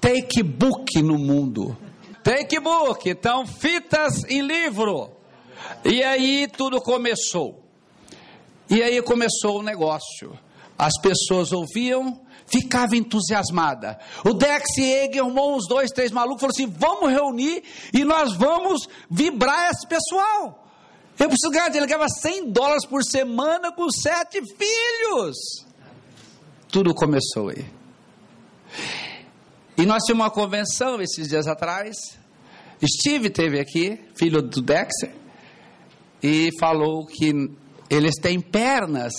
take 0.00 0.42
book 0.42 1.00
no 1.00 1.18
mundo. 1.18 1.76
Take 2.22 2.60
book, 2.60 3.08
então 3.08 3.46
fitas 3.46 4.24
em 4.24 4.42
livro. 4.42 5.10
E 5.84 6.02
aí 6.02 6.46
tudo 6.48 6.80
começou. 6.80 7.64
E 8.68 8.82
aí 8.82 9.00
começou 9.00 9.60
o 9.60 9.62
negócio. 9.62 10.38
As 10.76 10.92
pessoas 11.00 11.52
ouviam, 11.52 12.20
ficava 12.50 12.96
entusiasmada. 12.96 13.98
O 14.24 14.34
Dex 14.34 14.76
Eger 14.76 15.22
arrumou 15.22 15.56
uns 15.56 15.66
dois, 15.68 15.90
três 15.90 16.10
malucos, 16.10 16.40
falou 16.40 16.52
assim: 16.52 16.66
vamos 16.66 17.10
reunir 17.10 17.62
e 17.92 18.04
nós 18.04 18.34
vamos 18.36 18.88
vibrar 19.10 19.70
esse 19.70 19.86
pessoal. 19.86 20.66
Eu 21.18 21.28
preciso 21.28 21.52
ganhar, 21.52 21.74
ele 21.74 21.86
ganhava 21.86 22.08
100 22.08 22.50
dólares 22.50 22.86
por 22.86 23.04
semana 23.04 23.70
com 23.72 23.90
sete 23.90 24.40
filhos. 24.40 25.36
Tudo 26.68 26.94
começou 26.94 27.50
aí. 27.50 27.66
E 29.76 29.84
nós 29.84 30.02
tínhamos 30.04 30.24
uma 30.24 30.30
convenção 30.30 31.00
esses 31.00 31.28
dias 31.28 31.46
atrás. 31.46 31.96
Steve 32.82 33.28
teve 33.28 33.60
aqui, 33.60 34.00
filho 34.14 34.40
do 34.40 34.62
Dexter, 34.62 35.12
e 36.22 36.48
falou 36.58 37.04
que 37.06 37.50
eles 37.90 38.14
têm 38.16 38.40
pernas 38.40 39.12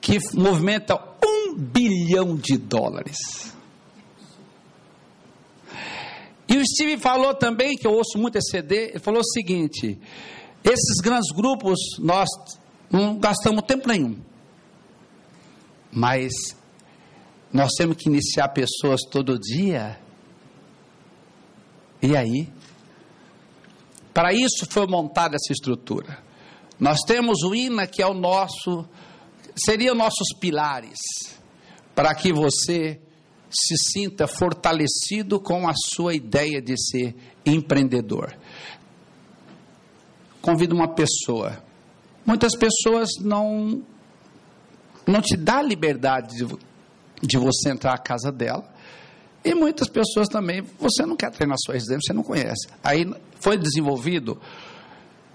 que 0.00 0.18
movimentam 0.34 1.13
bilhão 1.56 2.36
de 2.36 2.56
dólares. 2.56 3.16
E 6.48 6.56
o 6.56 6.62
Steve 6.66 7.00
falou 7.00 7.34
também, 7.34 7.76
que 7.76 7.86
eu 7.86 7.92
ouço 7.92 8.18
muito 8.18 8.36
esse 8.36 8.50
CD, 8.50 8.90
ele 8.90 8.98
falou 8.98 9.20
o 9.20 9.32
seguinte: 9.32 9.98
esses 10.62 11.00
grandes 11.02 11.34
grupos 11.34 11.78
nós 11.98 12.28
não 12.90 13.18
gastamos 13.18 13.62
tempo 13.64 13.88
nenhum. 13.88 14.20
Mas 15.90 16.32
nós 17.52 17.70
temos 17.76 17.96
que 17.96 18.08
iniciar 18.08 18.48
pessoas 18.48 19.00
todo 19.10 19.38
dia. 19.38 19.98
E 22.02 22.16
aí? 22.16 22.48
Para 24.12 24.32
isso 24.32 24.66
foi 24.70 24.86
montada 24.86 25.36
essa 25.36 25.52
estrutura. 25.52 26.22
Nós 26.78 27.00
temos 27.06 27.42
o 27.42 27.54
INA, 27.54 27.86
que 27.86 28.02
é 28.02 28.06
o 28.06 28.14
nosso, 28.14 28.86
seria 29.56 29.94
nossos 29.94 30.28
pilares 30.38 31.33
para 31.94 32.14
que 32.14 32.32
você 32.32 33.00
se 33.50 33.76
sinta 33.76 34.26
fortalecido 34.26 35.38
com 35.40 35.68
a 35.68 35.74
sua 35.94 36.14
ideia 36.14 36.60
de 36.60 36.76
ser 36.76 37.14
empreendedor. 37.46 38.36
Convido 40.42 40.74
uma 40.74 40.88
pessoa. 40.88 41.62
Muitas 42.26 42.56
pessoas 42.56 43.10
não 43.20 43.82
não 45.06 45.20
te 45.20 45.36
dá 45.36 45.60
liberdade 45.62 46.36
de, 46.36 46.58
de 47.22 47.38
você 47.38 47.70
entrar 47.70 47.92
na 47.92 47.98
casa 47.98 48.32
dela. 48.32 48.66
E 49.44 49.54
muitas 49.54 49.88
pessoas 49.88 50.26
também, 50.28 50.62
você 50.78 51.04
não 51.04 51.16
quer 51.16 51.30
treinar 51.30 51.58
sua 51.58 51.74
residência, 51.74 52.06
você 52.06 52.12
não 52.14 52.22
conhece. 52.22 52.66
Aí 52.82 53.04
foi 53.38 53.58
desenvolvido, 53.58 54.40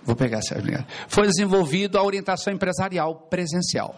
vou 0.03 0.15
pegar 0.15 0.39
essa 0.39 0.55
foi 1.07 1.27
desenvolvido 1.27 1.97
a 1.97 2.03
orientação 2.03 2.51
empresarial 2.51 3.15
presencial. 3.29 3.95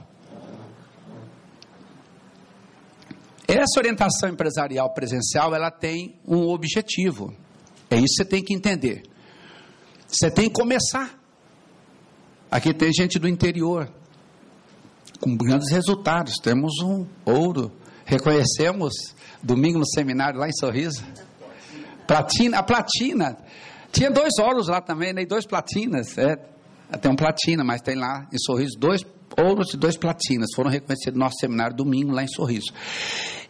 E 3.41 3.41
essa 3.58 3.80
orientação 3.80 4.30
empresarial 4.30 4.94
presencial, 4.94 5.54
ela 5.54 5.72
tem 5.72 6.20
um 6.28 6.48
objetivo. 6.50 7.34
É 7.90 7.96
isso 7.96 8.06
que 8.08 8.24
você 8.24 8.26
tem 8.26 8.44
que 8.44 8.54
entender. 8.54 9.04
Você 10.08 10.30
tem 10.30 10.50
que 10.50 10.54
começar. 10.54 11.20
Aqui 12.50 12.74
tem 12.74 12.92
gente 12.94 13.18
do 13.18 13.28
interior, 13.28 13.90
com 15.20 15.36
grandes 15.36 15.72
resultados. 15.72 16.36
Temos 16.36 16.80
um 16.84 17.06
ouro. 17.26 17.72
Reconhecemos 18.06 18.94
domingo 19.42 19.80
no 19.80 19.88
seminário 19.88 20.40
lá 20.40 20.48
em 20.48 20.54
Sorriso. 20.54 21.04
Platina, 22.06 22.60
a 22.60 22.64
platina. 22.64 23.38
Tinha 23.92 24.12
dois 24.12 24.34
ouros 24.40 24.68
lá 24.68 24.82
também, 24.82 25.14
né? 25.14 25.22
E 25.22 25.26
dois 25.26 25.46
platinas. 25.46 26.18
É, 26.18 26.36
tem 26.98 27.12
um 27.12 27.16
platina, 27.16 27.64
mas 27.64 27.82
tem 27.82 27.96
lá 27.96 28.28
em 28.32 28.38
Sorriso 28.38 28.78
dois 28.78 29.06
ouros 29.38 29.74
e 29.74 29.78
dois 29.78 29.98
platinas. 29.98 30.50
Foram 30.56 30.70
reconhecidos 30.70 31.18
no 31.18 31.24
nosso 31.24 31.38
seminário 31.40 31.76
domingo 31.76 32.12
lá 32.12 32.24
em 32.24 32.28
Sorriso. 32.28 32.74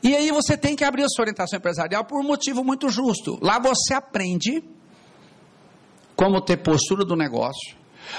E 0.03 0.15
aí 0.15 0.31
você 0.31 0.57
tem 0.57 0.75
que 0.75 0.83
abrir 0.83 1.03
a 1.03 1.09
sua 1.09 1.23
orientação 1.23 1.57
empresarial 1.57 2.03
por 2.05 2.19
um 2.19 2.27
motivo 2.27 2.63
muito 2.63 2.89
justo. 2.89 3.37
Lá 3.41 3.59
você 3.59 3.93
aprende 3.93 4.63
como 6.15 6.41
ter 6.41 6.57
postura 6.57 7.05
do 7.05 7.15
negócio. 7.15 7.75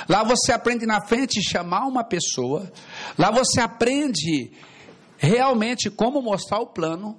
Lá 0.08 0.22
você 0.22 0.52
aprende 0.52 0.86
na 0.86 1.00
frente 1.00 1.42
chamar 1.42 1.86
uma 1.86 2.04
pessoa. 2.04 2.70
Lá 3.18 3.30
você 3.30 3.60
aprende 3.60 4.52
realmente 5.18 5.90
como 5.90 6.22
mostrar 6.22 6.60
o 6.60 6.66
plano. 6.66 7.18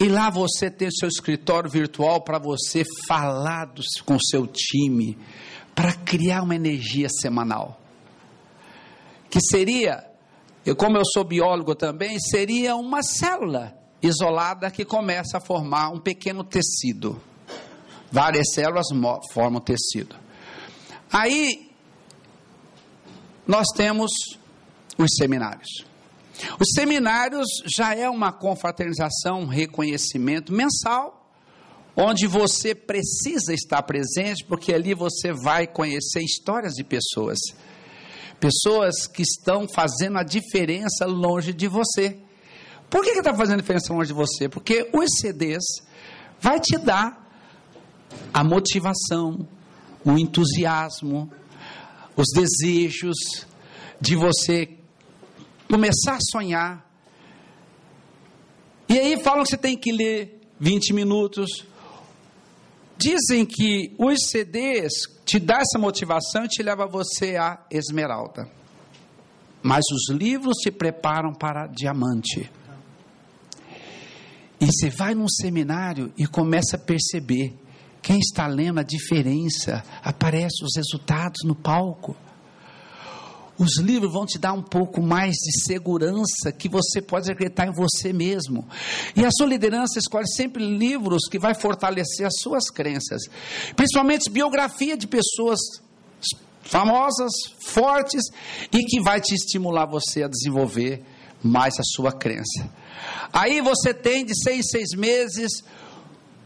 E 0.00 0.08
lá 0.08 0.30
você 0.30 0.70
tem 0.70 0.90
seu 0.90 1.08
escritório 1.08 1.68
virtual 1.68 2.22
para 2.22 2.38
você 2.38 2.84
falar 3.08 3.72
com 4.04 4.14
o 4.14 4.24
seu 4.24 4.46
time, 4.46 5.18
para 5.74 5.92
criar 5.92 6.42
uma 6.42 6.54
energia 6.54 7.08
semanal. 7.08 7.80
Que 9.28 9.40
seria, 9.40 10.07
eu, 10.64 10.76
como 10.76 10.96
eu 10.96 11.04
sou 11.04 11.24
biólogo 11.24 11.74
também, 11.74 12.18
seria 12.18 12.76
uma 12.76 13.02
célula 13.02 13.74
isolada 14.02 14.70
que 14.70 14.84
começa 14.84 15.38
a 15.38 15.40
formar 15.40 15.90
um 15.90 16.00
pequeno 16.00 16.44
tecido. 16.44 17.20
Várias 18.10 18.52
células 18.54 18.86
formam 19.32 19.60
tecido. 19.60 20.16
Aí, 21.12 21.70
nós 23.46 23.66
temos 23.74 24.10
os 24.98 25.10
seminários. 25.16 25.84
Os 26.60 26.68
seminários 26.74 27.46
já 27.76 27.94
é 27.94 28.08
uma 28.08 28.32
confraternização, 28.32 29.40
um 29.40 29.46
reconhecimento 29.46 30.52
mensal, 30.52 31.26
onde 31.96 32.26
você 32.26 32.74
precisa 32.74 33.52
estar 33.52 33.82
presente, 33.82 34.44
porque 34.44 34.72
ali 34.72 34.94
você 34.94 35.32
vai 35.32 35.66
conhecer 35.66 36.22
histórias 36.22 36.74
de 36.74 36.84
pessoas. 36.84 37.38
Pessoas 38.40 39.06
que 39.06 39.22
estão 39.22 39.66
fazendo 39.74 40.18
a 40.18 40.22
diferença 40.22 41.06
longe 41.06 41.52
de 41.52 41.66
você. 41.66 42.18
Por 42.88 43.02
que 43.02 43.10
está 43.10 43.34
fazendo 43.34 43.60
diferença 43.60 43.92
longe 43.92 44.08
de 44.08 44.14
você? 44.14 44.48
Porque 44.48 44.88
os 44.92 45.08
CDs 45.20 45.64
vai 46.40 46.60
te 46.60 46.78
dar 46.78 47.26
a 48.32 48.44
motivação, 48.44 49.46
o 50.04 50.16
entusiasmo, 50.16 51.30
os 52.16 52.26
desejos 52.34 53.46
de 54.00 54.16
você 54.16 54.76
começar 55.68 56.14
a 56.14 56.20
sonhar. 56.20 56.88
E 58.88 58.98
aí 58.98 59.22
falam 59.22 59.42
que 59.42 59.50
você 59.50 59.56
tem 59.56 59.76
que 59.76 59.92
ler 59.92 60.40
20 60.58 60.94
minutos. 60.94 61.66
Dizem 62.96 63.44
que 63.44 63.94
os 63.98 64.18
CDs 64.30 65.06
te 65.28 65.38
dá 65.38 65.58
essa 65.58 65.78
motivação 65.78 66.46
e 66.46 66.48
te 66.48 66.62
leva 66.62 66.86
você 66.86 67.36
a 67.36 67.58
esmeralda. 67.70 68.48
Mas 69.62 69.84
os 69.92 70.08
livros 70.16 70.56
te 70.56 70.70
preparam 70.70 71.34
para 71.34 71.66
diamante. 71.66 72.50
E 74.58 74.64
você 74.64 74.88
vai 74.88 75.14
num 75.14 75.28
seminário 75.28 76.10
e 76.16 76.26
começa 76.26 76.76
a 76.76 76.80
perceber 76.80 77.54
quem 78.00 78.18
está 78.18 78.46
lendo 78.46 78.80
a 78.80 78.82
diferença, 78.82 79.84
aparece 80.02 80.64
os 80.64 80.74
resultados 80.74 81.44
no 81.44 81.54
palco. 81.54 82.16
Os 83.58 83.76
livros 83.78 84.12
vão 84.12 84.24
te 84.24 84.38
dar 84.38 84.52
um 84.52 84.62
pouco 84.62 85.02
mais 85.02 85.34
de 85.34 85.64
segurança 85.66 86.52
que 86.56 86.68
você 86.68 87.02
pode 87.02 87.30
acreditar 87.30 87.66
em 87.66 87.72
você 87.72 88.12
mesmo. 88.12 88.64
E 89.16 89.24
a 89.24 89.30
sua 89.30 89.46
liderança 89.46 89.98
escolhe 89.98 90.28
sempre 90.28 90.64
livros 90.64 91.22
que 91.28 91.38
vai 91.38 91.54
fortalecer 91.54 92.24
as 92.24 92.34
suas 92.40 92.70
crenças, 92.70 93.22
principalmente 93.74 94.30
biografia 94.30 94.96
de 94.96 95.08
pessoas 95.08 95.58
famosas, 96.62 97.32
fortes 97.60 98.22
e 98.72 98.84
que 98.84 99.00
vai 99.00 99.20
te 99.20 99.34
estimular 99.34 99.86
você 99.86 100.22
a 100.22 100.28
desenvolver 100.28 101.02
mais 101.42 101.74
a 101.78 101.82
sua 101.82 102.12
crença. 102.12 102.70
Aí 103.32 103.60
você 103.60 103.92
tem 103.92 104.24
de 104.24 104.34
seis 104.40 104.58
em 104.58 104.62
seis 104.62 104.90
meses 104.96 105.64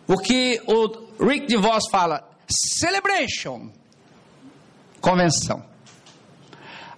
o 0.07 0.17
que 0.19 0.61
o 0.67 1.25
Rick 1.25 1.47
DeVos 1.47 1.85
fala: 1.91 2.29
celebration, 2.49 3.71
convenção. 5.01 5.72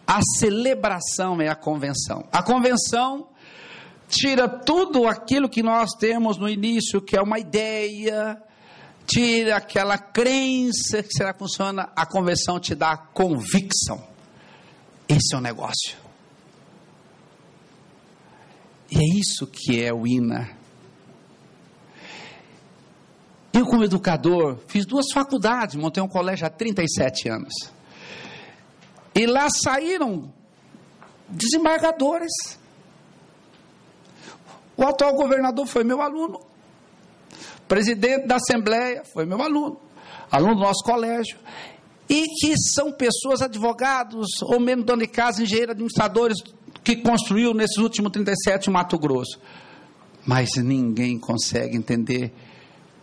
A 0.06 0.20
celebração 0.38 1.40
é 1.40 1.48
a 1.48 1.54
convenção. 1.54 2.28
A 2.30 2.42
convenção 2.42 3.28
tira 4.08 4.48
tudo 4.48 5.06
aquilo 5.06 5.48
que 5.48 5.62
nós 5.62 5.90
temos 5.98 6.36
no 6.36 6.48
início, 6.48 7.00
que 7.00 7.16
é 7.16 7.22
uma 7.22 7.38
ideia, 7.38 8.40
tira 9.06 9.56
aquela 9.56 9.98
crença 9.98 11.02
que 11.02 11.12
será 11.12 11.32
que 11.32 11.38
funciona. 11.38 11.90
A 11.96 12.06
convenção 12.06 12.60
te 12.60 12.74
dá 12.74 12.96
convicção. 12.96 14.06
Esse 15.08 15.34
é 15.34 15.38
o 15.38 15.40
negócio. 15.40 15.96
E 18.90 18.96
é 18.96 19.18
isso 19.18 19.46
que 19.46 19.82
é 19.82 19.92
o 19.92 20.06
INA. 20.06 20.50
Eu, 23.52 23.66
como 23.66 23.84
educador, 23.84 24.58
fiz 24.66 24.84
duas 24.84 25.06
faculdades, 25.12 25.76
montei 25.76 26.02
um 26.02 26.08
colégio 26.08 26.46
há 26.46 26.50
37 26.50 27.28
anos. 27.28 27.73
E 29.14 29.26
lá 29.26 29.46
saíram 29.48 30.32
desembargadores. 31.28 32.32
O 34.76 34.82
atual 34.82 35.14
governador 35.14 35.66
foi 35.66 35.84
meu 35.84 36.02
aluno. 36.02 36.40
Presidente 37.68 38.26
da 38.26 38.36
Assembleia 38.36 39.04
foi 39.04 39.24
meu 39.24 39.40
aluno. 39.40 39.78
Aluno 40.30 40.56
do 40.56 40.60
nosso 40.62 40.82
colégio. 40.84 41.38
E 42.08 42.26
que 42.40 42.54
são 42.74 42.92
pessoas, 42.92 43.40
advogados, 43.40 44.26
ou 44.42 44.60
mesmo 44.60 44.84
dono 44.84 45.02
de 45.02 45.08
casa, 45.08 45.42
engenheiros, 45.42 45.72
administradores, 45.72 46.42
que 46.82 46.96
construiu 46.96 47.54
nesses 47.54 47.78
últimos 47.78 48.12
37 48.12 48.68
o 48.68 48.72
Mato 48.72 48.98
Grosso. 48.98 49.40
Mas 50.26 50.50
ninguém 50.56 51.18
consegue 51.18 51.76
entender 51.76 52.32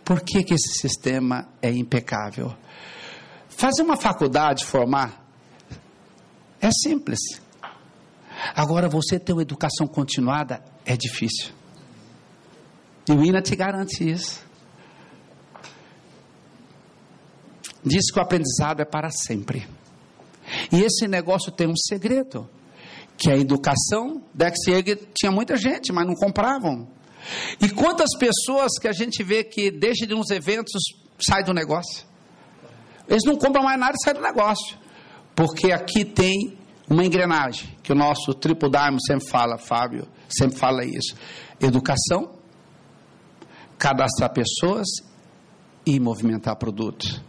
por 0.04 0.20
que, 0.20 0.44
que 0.44 0.54
esse 0.54 0.78
sistema 0.78 1.48
é 1.60 1.70
impecável. 1.70 2.54
Fazer 3.48 3.82
uma 3.82 3.96
faculdade, 3.96 4.64
formar, 4.64 5.21
é 6.62 6.70
simples. 6.70 7.18
Agora, 8.54 8.88
você 8.88 9.18
ter 9.18 9.32
uma 9.32 9.42
educação 9.42 9.86
continuada 9.86 10.62
é 10.86 10.96
difícil. 10.96 11.52
E 13.08 13.12
o 13.12 13.24
INA 13.24 13.42
te 13.42 13.54
garante 13.56 14.08
isso. 14.08 14.44
Diz 17.84 18.12
que 18.12 18.18
o 18.18 18.22
aprendizado 18.22 18.80
é 18.80 18.84
para 18.84 19.10
sempre. 19.10 19.68
E 20.72 20.80
esse 20.80 21.08
negócio 21.08 21.50
tem 21.50 21.66
um 21.66 21.76
segredo, 21.76 22.48
que 23.16 23.30
a 23.30 23.36
educação, 23.36 24.22
Dex 24.32 24.56
tinha 25.14 25.32
muita 25.32 25.56
gente, 25.56 25.92
mas 25.92 26.06
não 26.06 26.14
compravam. 26.14 26.88
E 27.60 27.68
quantas 27.70 28.16
pessoas 28.18 28.78
que 28.80 28.86
a 28.86 28.92
gente 28.92 29.22
vê 29.22 29.42
que 29.42 29.70
deixa 29.70 30.06
de 30.06 30.14
uns 30.14 30.30
eventos, 30.30 30.80
sai 31.20 31.42
do 31.42 31.52
negócio? 31.52 32.06
Eles 33.08 33.24
não 33.24 33.36
compram 33.36 33.64
mais 33.64 33.78
nada 33.78 33.94
e 33.94 34.04
saem 34.04 34.16
do 34.16 34.22
negócio. 34.22 34.81
Porque 35.34 35.72
aqui 35.72 36.04
tem 36.04 36.56
uma 36.88 37.04
engrenagem, 37.04 37.74
que 37.82 37.92
o 37.92 37.94
nosso 37.94 38.34
Diamond 38.34 38.98
sempre 39.06 39.28
fala, 39.28 39.56
Fábio, 39.56 40.06
sempre 40.28 40.58
fala 40.58 40.84
isso. 40.84 41.14
Educação, 41.60 42.32
cadastrar 43.78 44.32
pessoas 44.32 44.86
e 45.86 45.98
movimentar 45.98 46.56
produtos. 46.56 47.20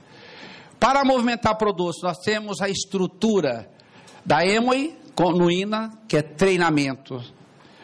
Para 0.80 1.06
movimentar 1.06 1.58
produtos, 1.58 2.02
nós 2.04 2.18
temos 2.18 2.62
a 2.62 2.70
estrutura 2.70 3.70
da 4.26 4.46
Emoi 4.46 4.98
no 5.18 5.50
INA, 5.50 5.92
que 6.08 6.18
é 6.18 6.22
treinamento 6.22 7.24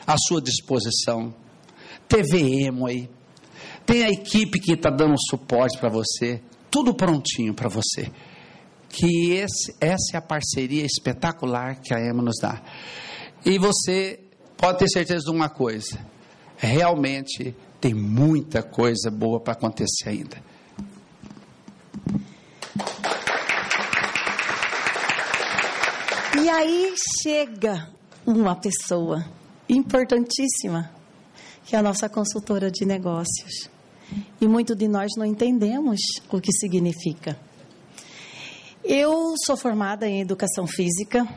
à 0.05 0.17
sua 0.17 0.41
disposição. 0.41 1.33
TV 2.07 2.65
Emoi. 2.65 3.09
Tem 3.85 4.03
a 4.03 4.09
equipe 4.09 4.59
que 4.59 4.73
está 4.73 4.89
dando 4.89 5.15
suporte 5.29 5.77
para 5.77 5.89
você. 5.89 6.41
Tudo 6.69 6.93
prontinho 6.93 7.53
para 7.53 7.69
você 7.69 8.11
que 8.89 9.33
esse, 9.33 9.75
essa 9.79 10.15
é 10.15 10.17
a 10.17 10.21
parceria 10.21 10.85
espetacular 10.85 11.79
que 11.79 11.93
a 11.93 11.99
EMA 11.99 12.23
nos 12.23 12.37
dá. 12.41 12.61
E 13.45 13.57
você 13.57 14.19
pode 14.57 14.79
ter 14.79 14.89
certeza 14.89 15.25
de 15.25 15.31
uma 15.31 15.49
coisa: 15.49 15.97
realmente 16.57 17.55
tem 17.79 17.93
muita 17.93 18.61
coisa 18.61 19.09
boa 19.09 19.39
para 19.39 19.53
acontecer 19.53 20.09
ainda. 20.09 20.49
E 26.41 26.49
aí 26.49 26.93
chega 27.21 27.89
uma 28.25 28.55
pessoa 28.55 29.25
importantíssima, 29.67 30.91
que 31.65 31.75
é 31.75 31.79
a 31.79 31.83
nossa 31.83 32.09
consultora 32.09 32.71
de 32.71 32.85
negócios. 32.85 33.69
E 34.41 34.47
muito 34.47 34.75
de 34.75 34.87
nós 34.87 35.11
não 35.15 35.25
entendemos 35.25 35.99
o 36.31 36.41
que 36.41 36.51
significa. 36.51 37.37
Eu 38.83 39.33
sou 39.45 39.57
formada 39.57 40.07
em 40.07 40.21
educação 40.21 40.65
física, 40.65 41.27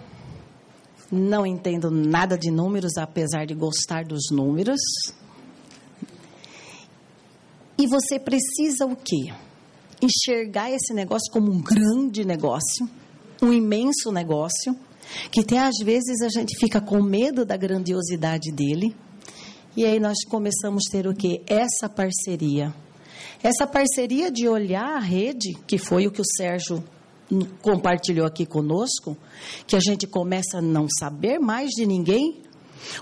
não 1.11 1.45
entendo 1.45 1.91
nada 1.91 2.39
de 2.39 2.51
números, 2.51 2.97
apesar 2.97 3.47
de 3.47 3.55
gostar 3.55 4.05
dos 4.05 4.31
números. 4.31 4.81
E 7.77 7.87
você 7.89 8.19
precisa 8.19 8.87
o 8.87 8.95
quê? 8.95 9.33
Enxergar 10.01 10.71
esse 10.71 10.95
negócio 10.95 11.33
como 11.33 11.53
um 11.53 11.61
grande 11.61 12.25
negócio, 12.25 12.89
um 13.43 13.53
imenso 13.53 14.13
negócio, 14.13 14.77
que 15.31 15.41
até 15.41 15.59
às 15.59 15.77
vezes 15.85 16.23
a 16.23 16.29
gente 16.29 16.57
fica 16.59 16.81
com 16.81 17.03
medo 17.03 17.45
da 17.45 17.57
grandiosidade 17.57 18.53
dele. 18.53 18.95
E 19.77 19.85
aí 19.85 19.99
nós 19.99 20.25
começamos 20.29 20.85
a 20.89 20.93
ter 20.93 21.09
o 21.09 21.15
quê? 21.15 21.43
Essa 21.47 21.89
parceria. 21.89 22.73
Essa 23.43 23.67
parceria 23.67 24.31
de 24.31 24.49
olhar 24.49 24.97
a 24.97 25.01
rede, 25.01 25.55
que 25.67 25.77
foi 25.77 26.07
o 26.07 26.13
que 26.13 26.21
o 26.21 26.25
Sérgio 26.37 26.83
compartilhou 27.61 28.27
aqui 28.27 28.45
conosco, 28.45 29.17
que 29.67 29.77
a 29.77 29.81
gente 29.81 30.07
começa 30.07 30.59
a 30.59 30.63
não 30.63 30.87
saber 30.89 31.39
mais 31.39 31.71
de 31.71 31.87
ninguém. 31.87 32.43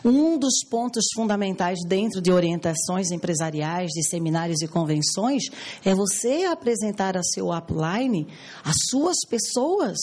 Um 0.04 0.38
dos 0.38 0.62
pontos 0.70 1.04
fundamentais 1.14 1.78
dentro 1.86 2.20
de 2.20 2.30
orientações 2.30 3.10
empresariais, 3.10 3.90
de 3.90 4.08
seminários 4.08 4.60
e 4.60 4.68
convenções, 4.68 5.44
é 5.84 5.94
você 5.94 6.44
apresentar 6.44 7.16
a 7.16 7.22
seu 7.22 7.50
upline 7.50 8.28
as 8.62 8.76
suas 8.90 9.16
pessoas 9.28 9.96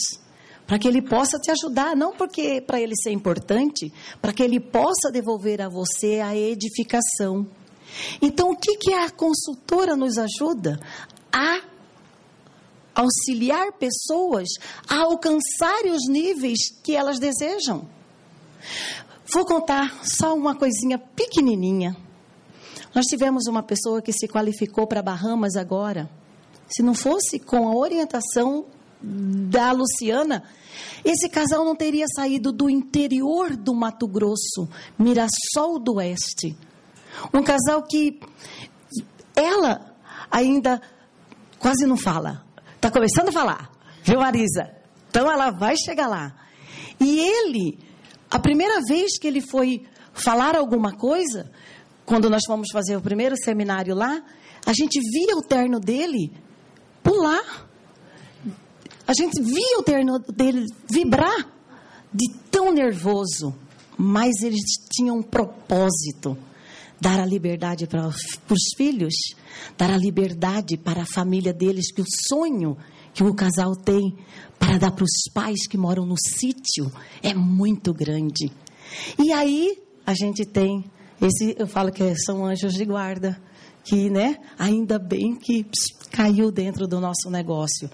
para 0.66 0.78
que 0.78 0.88
ele 0.88 1.02
possa 1.02 1.40
te 1.40 1.50
ajudar, 1.50 1.96
não 1.96 2.12
porque 2.12 2.60
para 2.60 2.82
ele 2.82 2.94
ser 3.02 3.12
importante, 3.12 3.92
para 4.22 4.34
que 4.34 4.44
ele 4.44 4.60
possa 4.60 5.10
devolver 5.12 5.62
a 5.62 5.70
você 5.70 6.20
a 6.20 6.36
edificação. 6.36 7.48
Então, 8.22 8.52
o 8.52 8.56
que, 8.56 8.76
que 8.76 8.94
a 8.94 9.10
consultora 9.10 9.96
nos 9.96 10.18
ajuda? 10.18 10.78
A 11.32 11.62
auxiliar 12.98 13.74
pessoas 13.74 14.48
a 14.90 15.04
alcançarem 15.04 15.92
os 15.92 16.08
níveis 16.10 16.72
que 16.84 16.96
elas 16.96 17.20
desejam. 17.20 17.88
Vou 19.32 19.46
contar 19.46 20.04
só 20.04 20.36
uma 20.36 20.56
coisinha 20.56 20.98
pequenininha. 20.98 21.96
Nós 22.96 23.06
tivemos 23.06 23.46
uma 23.46 23.62
pessoa 23.62 24.02
que 24.02 24.12
se 24.12 24.28
qualificou 24.28 24.88
para 24.88 25.04
Bahamas 25.04 25.56
agora. 25.56 26.10
Se 26.68 26.82
não 26.82 26.96
fosse 26.96 27.40
com 27.40 27.68
a 27.68 27.76
orientação 27.76 28.66
da 29.00 29.72
Luciana, 29.72 30.44
esse 31.06 31.30
casal 31.30 31.64
não 31.64 31.76
teria 31.76 32.06
saído 32.16 32.52
do 32.52 32.70
interior 32.70 33.56
do 33.56 33.76
Mato 33.76 34.08
Grosso, 34.08 34.68
Mirassol 34.98 35.78
do 35.80 35.96
Oeste. 35.96 36.58
Um 37.34 37.44
casal 37.44 37.84
que 37.84 38.20
ela 39.36 39.96
ainda 40.32 40.82
quase 41.60 41.86
não 41.86 41.98
fala, 41.98 42.47
Está 42.88 43.00
começando 43.00 43.28
a 43.28 43.32
falar, 43.34 43.70
viu, 44.02 44.18
Marisa? 44.18 44.72
Então 45.10 45.30
ela 45.30 45.52
vai 45.52 45.76
chegar 45.76 46.08
lá. 46.08 46.34
E 46.98 47.20
ele, 47.20 47.78
a 48.32 48.40
primeira 48.40 48.80
vez 48.88 49.20
que 49.20 49.28
ele 49.28 49.42
foi 49.42 49.86
falar 50.14 50.56
alguma 50.56 50.94
coisa, 50.94 51.52
quando 52.06 52.30
nós 52.30 52.44
fomos 52.48 52.70
fazer 52.72 52.96
o 52.96 53.02
primeiro 53.02 53.36
seminário 53.36 53.94
lá, 53.94 54.24
a 54.66 54.72
gente 54.72 55.02
via 55.02 55.36
o 55.36 55.42
terno 55.42 55.82
dele 55.82 56.32
pular. 57.04 57.68
A 59.06 59.14
gente 59.14 59.42
via 59.42 59.80
o 59.80 59.84
terno 59.84 60.20
dele 60.20 60.66
vibrar 60.90 61.46
de 62.14 62.34
tão 62.50 62.72
nervoso. 62.72 63.54
Mas 63.98 64.42
eles 64.42 64.62
tinham 64.94 65.18
um 65.18 65.24
propósito 65.24 66.38
dar 67.00 67.20
a 67.20 67.26
liberdade 67.26 67.88
para 67.88 68.08
os 68.08 68.74
filhos, 68.76 69.14
dar 69.78 69.92
a 69.92 69.98
liberdade 69.98 70.78
para 70.78 71.04
a 71.04 71.06
família 71.06 71.54
deles, 71.54 71.92
que 71.92 72.02
o 72.02 72.06
sonho 72.28 72.78
que 73.14 73.24
o 73.24 73.34
casal 73.34 73.76
tem 73.76 74.16
para 74.60 74.78
dar 74.78 74.92
para 74.92 75.04
os 75.04 75.32
pais 75.34 75.68
que 75.68 75.78
moram 75.78 76.06
no 76.06 76.16
sítio 76.18 76.92
é 77.24 77.34
muito 77.34 77.94
grande. 77.94 78.52
E 79.18 79.32
aí 79.32 79.78
a 80.06 80.14
gente 80.14 80.46
tem 80.46 80.84
esse, 81.22 81.56
eu 81.58 81.68
falo 81.68 81.92
que 81.92 82.16
são 82.16 82.46
anjos 82.46 82.74
de 82.74 82.86
guarda, 82.86 83.42
que, 83.84 84.10
né, 84.10 84.38
ainda 84.58 85.00
bem 85.00 85.36
que 85.36 85.64
pss, 85.64 86.10
caiu 86.12 86.52
dentro 86.52 86.88
do 86.88 87.00
nosso 87.00 87.30
negócio. 87.30 87.90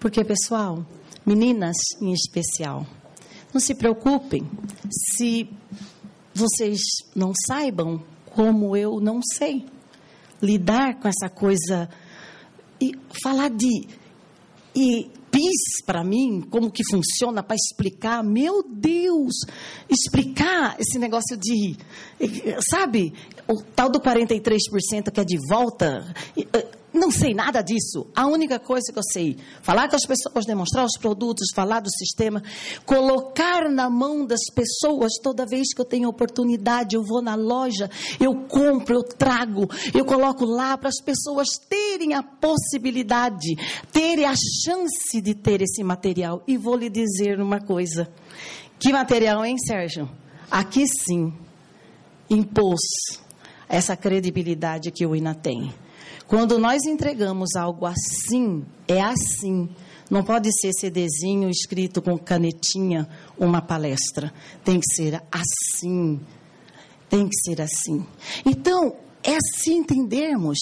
Porque, 0.00 0.24
pessoal, 0.24 0.84
meninas 1.24 1.76
em 2.00 2.12
especial, 2.12 2.86
não 3.52 3.60
se 3.60 3.74
preocupem 3.74 4.48
se 4.90 5.48
vocês 6.34 6.80
não 7.14 7.32
saibam 7.46 8.02
como 8.36 8.76
eu 8.76 9.00
não 9.00 9.20
sei 9.22 9.64
lidar 10.42 11.00
com 11.00 11.08
essa 11.08 11.30
coisa. 11.30 11.88
E 12.78 12.92
falar 13.22 13.48
de 13.48 13.88
e 14.76 15.10
PIS 15.30 15.82
para 15.86 16.04
mim, 16.04 16.42
como 16.50 16.70
que 16.70 16.82
funciona 16.90 17.42
para 17.42 17.56
explicar, 17.56 18.22
meu 18.22 18.62
Deus, 18.62 19.34
explicar 19.88 20.76
esse 20.78 20.98
negócio 20.98 21.34
de, 21.38 21.78
sabe, 22.70 23.14
o 23.48 23.62
tal 23.74 23.88
do 23.88 23.98
43% 23.98 25.10
que 25.10 25.20
é 25.20 25.24
de 25.24 25.38
volta, 25.48 26.14
não 26.96 27.10
sei 27.10 27.34
nada 27.34 27.62
disso. 27.62 28.06
A 28.14 28.26
única 28.26 28.58
coisa 28.58 28.92
que 28.92 28.98
eu 28.98 29.02
sei, 29.02 29.36
falar 29.62 29.88
com 29.88 29.96
as 29.96 30.06
pessoas, 30.06 30.46
demonstrar 30.46 30.84
os 30.84 30.98
produtos, 30.98 31.48
falar 31.54 31.80
do 31.80 31.90
sistema, 31.90 32.42
colocar 32.84 33.70
na 33.70 33.88
mão 33.88 34.26
das 34.26 34.44
pessoas 34.54 35.12
toda 35.22 35.46
vez 35.46 35.72
que 35.74 35.80
eu 35.80 35.84
tenho 35.84 36.08
oportunidade, 36.08 36.96
eu 36.96 37.02
vou 37.02 37.22
na 37.22 37.34
loja, 37.34 37.90
eu 38.20 38.34
compro, 38.48 38.96
eu 38.96 39.02
trago, 39.02 39.68
eu 39.94 40.04
coloco 40.04 40.44
lá 40.44 40.76
para 40.76 40.88
as 40.88 41.00
pessoas 41.00 41.48
terem 41.68 42.14
a 42.14 42.22
possibilidade, 42.22 43.54
terem 43.92 44.24
a 44.24 44.34
chance 44.34 45.20
de 45.20 45.34
ter 45.34 45.62
esse 45.62 45.82
material. 45.84 46.42
E 46.46 46.56
vou 46.56 46.76
lhe 46.76 46.90
dizer 46.90 47.40
uma 47.40 47.60
coisa. 47.60 48.08
Que 48.78 48.92
material, 48.92 49.44
hein, 49.44 49.56
Sérgio? 49.58 50.08
Aqui 50.50 50.86
sim, 50.86 51.32
impôs 52.28 52.80
essa 53.68 53.96
credibilidade 53.96 54.90
que 54.90 55.04
o 55.06 55.14
INA 55.14 55.34
tem. 55.34 55.72
Quando 56.26 56.58
nós 56.58 56.84
entregamos 56.84 57.54
algo 57.54 57.86
assim, 57.86 58.64
é 58.88 59.00
assim. 59.00 59.68
Não 60.10 60.22
pode 60.22 60.50
ser 60.60 60.72
CDzinho 60.72 61.48
escrito 61.48 62.02
com 62.02 62.18
canetinha, 62.18 63.08
uma 63.38 63.60
palestra. 63.60 64.32
Tem 64.64 64.80
que 64.80 64.94
ser 64.94 65.22
assim. 65.30 66.20
Tem 67.08 67.28
que 67.28 67.36
ser 67.44 67.60
assim. 67.60 68.04
Então, 68.44 68.96
é 69.22 69.36
assim 69.36 69.78
entendermos. 69.78 70.58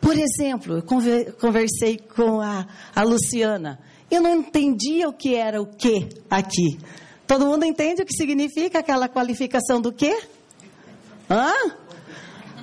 Por 0.00 0.16
exemplo, 0.16 0.76
eu 0.76 1.32
conversei 1.32 1.98
com 1.98 2.40
a, 2.40 2.66
a 2.94 3.02
Luciana. 3.02 3.78
Eu 4.10 4.22
não 4.22 4.36
entendia 4.36 5.08
o 5.08 5.12
que 5.12 5.34
era 5.34 5.60
o 5.60 5.66
que 5.66 6.08
aqui. 6.30 6.78
Todo 7.26 7.46
mundo 7.46 7.64
entende 7.64 8.02
o 8.02 8.06
que 8.06 8.14
significa 8.14 8.78
aquela 8.78 9.08
qualificação 9.08 9.80
do 9.80 9.92
quê? 9.92 10.16
Hã? 11.28 11.52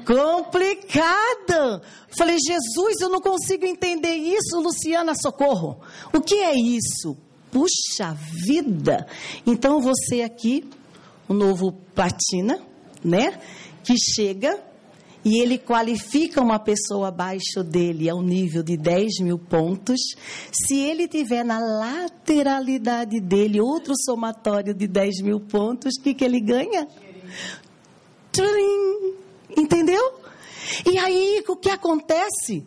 Complicado. 0.05 1.81
Falei, 2.17 2.37
Jesus, 2.37 3.01
eu 3.01 3.09
não 3.09 3.21
consigo 3.21 3.65
entender 3.65 4.15
isso, 4.15 4.59
Luciana, 4.59 5.13
socorro. 5.15 5.79
O 6.13 6.21
que 6.21 6.35
é 6.35 6.55
isso? 6.55 7.17
Puxa 7.51 8.15
vida. 8.45 9.07
Então 9.45 9.79
você 9.79 10.21
aqui, 10.21 10.69
o 11.27 11.33
novo 11.33 11.71
platina, 11.93 12.59
né? 13.03 13.39
Que 13.83 13.95
chega 13.97 14.61
e 15.25 15.39
ele 15.39 15.57
qualifica 15.57 16.41
uma 16.41 16.59
pessoa 16.59 17.07
abaixo 17.07 17.63
dele 17.63 18.09
ao 18.09 18.21
nível 18.21 18.61
de 18.61 18.75
10 18.75 19.19
mil 19.21 19.39
pontos. 19.39 19.99
Se 20.51 20.75
ele 20.75 21.07
tiver 21.07 21.45
na 21.45 21.59
lateralidade 21.59 23.21
dele 23.21 23.61
outro 23.61 23.93
somatório 23.95 24.73
de 24.73 24.87
10 24.87 25.21
mil 25.21 25.39
pontos, 25.39 25.93
o 25.97 26.03
que, 26.03 26.13
que 26.13 26.25
ele 26.25 26.41
ganha? 26.41 26.87
Trim! 28.31 29.22
Entendeu? 29.57 30.23
E 30.85 30.97
aí, 30.97 31.41
o 31.47 31.55
que 31.55 31.69
acontece? 31.69 32.65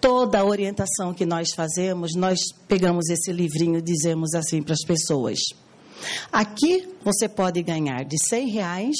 toda 0.00 0.40
a 0.40 0.44
orientação 0.44 1.14
que 1.14 1.24
nós 1.24 1.48
fazemos, 1.54 2.14
nós 2.14 2.38
pegamos 2.68 3.08
esse 3.08 3.32
livrinho 3.32 3.78
e 3.78 3.82
dizemos 3.82 4.34
assim 4.34 4.62
para 4.62 4.74
as 4.74 4.84
pessoas. 4.84 5.38
Aqui 6.32 6.88
você 7.02 7.28
pode 7.28 7.62
ganhar 7.62 8.04
de 8.04 8.16
100 8.18 8.48
reais 8.48 8.96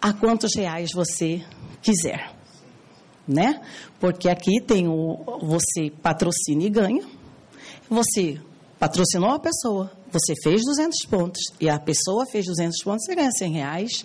a 0.00 0.12
quantos 0.12 0.54
reais 0.56 0.90
você 0.92 1.44
quiser. 1.80 2.32
Né? 3.26 3.60
Porque 4.00 4.28
aqui 4.28 4.60
tem 4.60 4.88
o 4.88 5.38
você 5.42 5.90
patrocina 6.02 6.64
e 6.64 6.70
ganha. 6.70 7.04
Você 7.88 8.40
patrocinou 8.78 9.30
a 9.30 9.38
pessoa, 9.38 9.92
você 10.10 10.34
fez 10.42 10.60
200 10.64 11.06
pontos 11.08 11.40
e 11.60 11.68
a 11.68 11.78
pessoa 11.78 12.26
fez 12.26 12.46
200 12.46 12.82
pontos, 12.82 13.04
você 13.04 13.14
ganha 13.14 13.30
100 13.30 13.52
reais. 13.52 14.04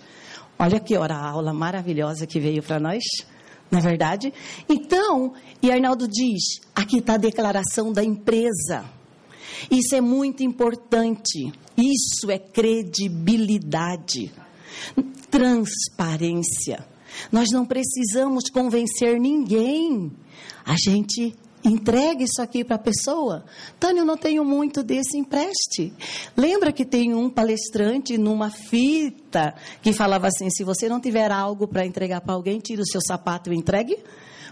Olha 0.56 0.78
que 0.78 0.96
hora 0.96 1.16
aula 1.16 1.52
maravilhosa 1.52 2.26
que 2.26 2.38
veio 2.38 2.62
para 2.62 2.78
nós, 2.78 3.02
não 3.70 3.78
é 3.80 3.82
verdade? 3.82 4.32
Então, 4.68 5.34
e 5.62 5.70
Arnaldo 5.70 6.06
diz, 6.06 6.60
aqui 6.74 6.98
está 6.98 7.14
a 7.14 7.18
declaração 7.18 7.92
da 7.92 8.04
empresa. 8.04 8.84
Isso 9.70 9.94
é 9.94 10.00
muito 10.00 10.42
importante. 10.42 11.52
Isso 11.76 12.30
é 12.30 12.38
credibilidade, 12.38 14.32
transparência. 15.30 16.86
Nós 17.30 17.48
não 17.50 17.64
precisamos 17.64 18.50
convencer 18.50 19.18
ninguém. 19.18 20.10
A 20.64 20.74
gente 20.76 21.34
entrega 21.64 22.22
isso 22.22 22.40
aqui 22.40 22.64
para 22.64 22.76
a 22.76 22.80
pessoa. 22.80 23.44
Tânia, 23.78 24.00
eu 24.00 24.04
não 24.04 24.16
tenho 24.16 24.44
muito 24.44 24.82
desse 24.82 25.16
empreste. 25.16 25.92
Lembra 26.36 26.72
que 26.72 26.84
tem 26.84 27.14
um 27.14 27.28
palestrante 27.28 28.16
numa 28.16 28.50
fita 28.50 29.54
que 29.82 29.92
falava 29.92 30.28
assim: 30.28 30.50
se 30.50 30.64
você 30.64 30.88
não 30.88 31.00
tiver 31.00 31.30
algo 31.30 31.66
para 31.66 31.86
entregar 31.86 32.20
para 32.20 32.34
alguém, 32.34 32.58
tira 32.58 32.82
o 32.82 32.86
seu 32.86 33.00
sapato 33.00 33.52
e 33.52 33.56
entregue. 33.56 33.98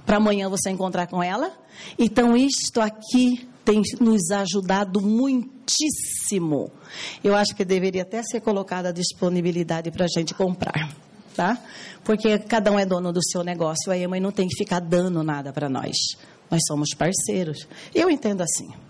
Para 0.05 0.19
amanhã 0.19 0.49
você 0.49 0.71
encontrar 0.71 1.07
com 1.09 1.23
ela. 1.23 1.53
Então, 1.99 2.37
isto 2.37 2.81
aqui 2.81 3.49
tem 3.67 3.83
nos 4.01 4.31
ajudado 4.31 5.03
muitíssimo. 5.03 6.71
Eu 7.23 7.35
acho 7.35 7.55
que 7.55 7.65
deveria 7.65 8.03
até 8.03 8.23
ser 8.23 8.41
colocada 8.41 8.89
a 8.89 8.93
disponibilidade 8.93 9.91
para 9.91 10.07
a 10.07 10.09
gente 10.09 10.33
comprar 10.33 10.89
tá? 11.37 11.63
Porque 12.03 12.39
cada 12.39 12.73
um 12.73 12.79
é 12.79 12.87
dono 12.87 13.13
do 13.13 13.23
seu 13.23 13.45
negócio, 13.45 13.93
a 13.93 14.09
mãe 14.09 14.19
não 14.19 14.33
tem 14.33 14.49
que 14.49 14.57
ficar 14.57 14.81
dando 14.81 15.23
nada 15.23 15.53
para 15.53 15.69
nós. 15.69 15.95
Nós 16.51 16.63
somos 16.67 16.95
parceiros. 16.95 17.69
Eu 17.95 18.09
entendo 18.09 18.41
assim. 18.41 18.86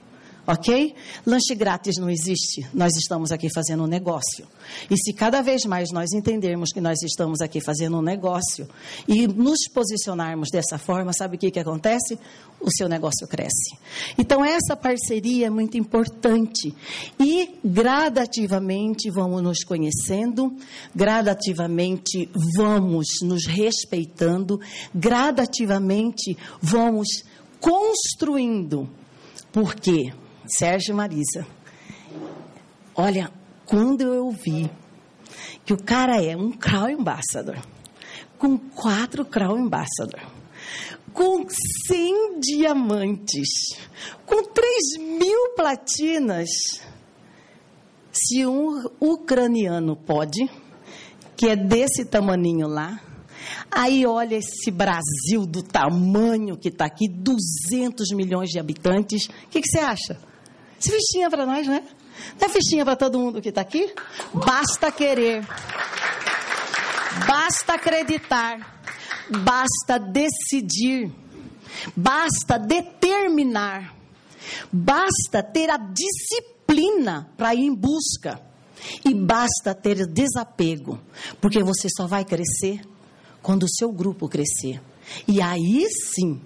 Ok? 0.46 0.94
Lanche 1.26 1.56
grátis 1.56 1.96
não 1.98 2.08
existe. 2.08 2.64
Nós 2.72 2.94
estamos 2.94 3.32
aqui 3.32 3.48
fazendo 3.52 3.82
um 3.82 3.86
negócio. 3.88 4.46
E 4.88 4.96
se 4.96 5.12
cada 5.12 5.42
vez 5.42 5.64
mais 5.64 5.90
nós 5.90 6.12
entendermos 6.12 6.70
que 6.72 6.80
nós 6.80 7.02
estamos 7.02 7.40
aqui 7.40 7.60
fazendo 7.60 7.98
um 7.98 8.02
negócio 8.02 8.68
e 9.08 9.26
nos 9.26 9.66
posicionarmos 9.74 10.48
dessa 10.52 10.78
forma, 10.78 11.12
sabe 11.12 11.36
o 11.36 11.38
que, 11.38 11.50
que 11.50 11.58
acontece? 11.58 12.16
O 12.60 12.70
seu 12.70 12.88
negócio 12.88 13.26
cresce. 13.26 13.76
Então, 14.16 14.44
essa 14.44 14.76
parceria 14.76 15.48
é 15.48 15.50
muito 15.50 15.76
importante. 15.76 16.72
E 17.18 17.58
gradativamente 17.64 19.10
vamos 19.10 19.42
nos 19.42 19.64
conhecendo, 19.64 20.56
gradativamente 20.94 22.30
vamos 22.56 23.06
nos 23.22 23.46
respeitando, 23.46 24.60
gradativamente 24.94 26.38
vamos 26.62 27.24
construindo. 27.58 28.88
Por 29.50 29.74
quê? 29.74 30.12
Sérgio 30.46 30.94
Marisa. 30.94 31.46
Olha, 32.94 33.30
quando 33.64 34.02
eu 34.02 34.30
vi 34.30 34.70
que 35.64 35.72
o 35.72 35.82
cara 35.82 36.22
é 36.22 36.36
um 36.36 36.52
Crown 36.52 37.00
Ambassador, 37.00 37.58
com 38.38 38.56
quatro 38.56 39.24
Crown 39.24 39.64
Ambassador, 39.64 40.20
com 41.12 41.46
100 41.88 42.40
diamantes, 42.40 43.76
com 44.24 44.42
3 44.44 44.98
mil 44.98 45.54
platinas, 45.56 46.48
se 48.12 48.46
um 48.46 48.88
ucraniano 49.00 49.96
pode, 49.96 50.48
que 51.36 51.48
é 51.48 51.56
desse 51.56 52.04
tamaninho 52.04 52.68
lá, 52.68 53.00
Aí 53.70 54.06
olha 54.06 54.36
esse 54.36 54.70
Brasil 54.70 55.46
do 55.46 55.62
tamanho 55.62 56.56
que 56.56 56.68
está 56.68 56.86
aqui, 56.86 57.08
200 57.08 58.08
milhões 58.12 58.48
de 58.48 58.58
habitantes. 58.58 59.26
O 59.26 59.48
que, 59.50 59.60
que 59.60 59.68
você 59.68 59.78
acha? 59.78 60.18
É 60.78 60.90
fichinha 60.90 61.30
para 61.30 61.46
nós, 61.46 61.66
né? 61.66 61.82
Não 62.40 62.48
é 62.48 62.50
fichinha 62.50 62.84
para 62.84 62.96
todo 62.96 63.18
mundo 63.18 63.40
que 63.40 63.48
está 63.48 63.60
aqui? 63.60 63.92
Basta 64.32 64.90
querer. 64.90 65.46
Basta 67.26 67.74
acreditar. 67.74 68.80
Basta 69.30 69.98
decidir. 69.98 71.12
Basta 71.96 72.58
determinar. 72.58 73.94
Basta 74.72 75.42
ter 75.42 75.70
a 75.70 75.76
disciplina 75.76 77.28
para 77.36 77.54
ir 77.54 77.64
em 77.64 77.74
busca. 77.74 78.40
E 79.04 79.14
basta 79.14 79.74
ter 79.74 80.06
desapego, 80.06 81.00
porque 81.40 81.62
você 81.62 81.88
só 81.88 82.06
vai 82.06 82.24
crescer 82.24 82.82
quando 83.42 83.64
o 83.64 83.68
seu 83.68 83.90
grupo 83.90 84.28
crescer. 84.28 84.80
E 85.26 85.40
aí 85.40 85.86
sim, 85.88 86.40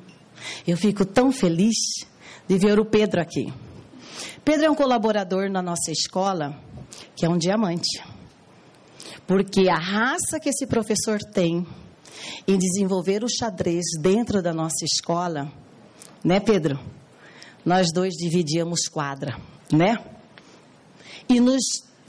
eu 0.66 0.76
fico 0.76 1.04
tão 1.04 1.32
feliz 1.32 1.76
de 2.48 2.58
ver 2.58 2.78
o 2.78 2.84
Pedro 2.84 3.20
aqui. 3.20 3.52
Pedro 4.44 4.66
é 4.66 4.70
um 4.70 4.74
colaborador 4.74 5.50
na 5.50 5.62
nossa 5.62 5.90
escola, 5.90 6.58
que 7.14 7.24
é 7.24 7.28
um 7.28 7.38
diamante. 7.38 8.02
Porque 9.26 9.68
a 9.68 9.78
raça 9.78 10.40
que 10.40 10.48
esse 10.48 10.66
professor 10.66 11.18
tem 11.18 11.66
em 12.46 12.58
desenvolver 12.58 13.22
o 13.22 13.28
xadrez 13.28 13.84
dentro 14.00 14.42
da 14.42 14.52
nossa 14.52 14.84
escola, 14.84 15.50
né, 16.24 16.40
Pedro? 16.40 16.78
Nós 17.64 17.92
dois 17.92 18.14
dividíamos 18.14 18.88
quadra, 18.88 19.38
né? 19.70 19.96
E 21.28 21.38
nos 21.38 21.62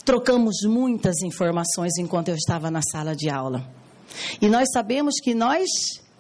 trocamos 0.03 0.63
muitas 0.65 1.21
informações 1.21 1.97
enquanto 1.99 2.29
eu 2.29 2.35
estava 2.35 2.71
na 2.71 2.81
sala 2.81 3.15
de 3.15 3.29
aula. 3.29 3.69
E 4.41 4.47
nós 4.47 4.69
sabemos 4.73 5.15
que 5.21 5.35
nós 5.35 5.67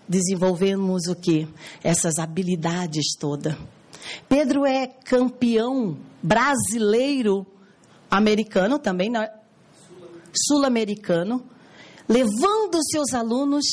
desenvolvemos 0.07 1.07
o 1.07 1.15
que? 1.15 1.47
Essas 1.83 2.19
habilidades 2.19 3.15
todas. 3.19 3.55
Pedro 4.27 4.65
é 4.65 4.87
campeão 4.87 5.97
brasileiro, 6.21 7.45
americano 8.09 8.77
também, 8.79 9.11
sul-americano, 10.47 11.43
levando 12.07 12.79
seus 12.91 13.13
alunos 13.13 13.65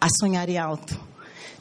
a 0.00 0.08
sonharem 0.18 0.58
alto. 0.58 1.10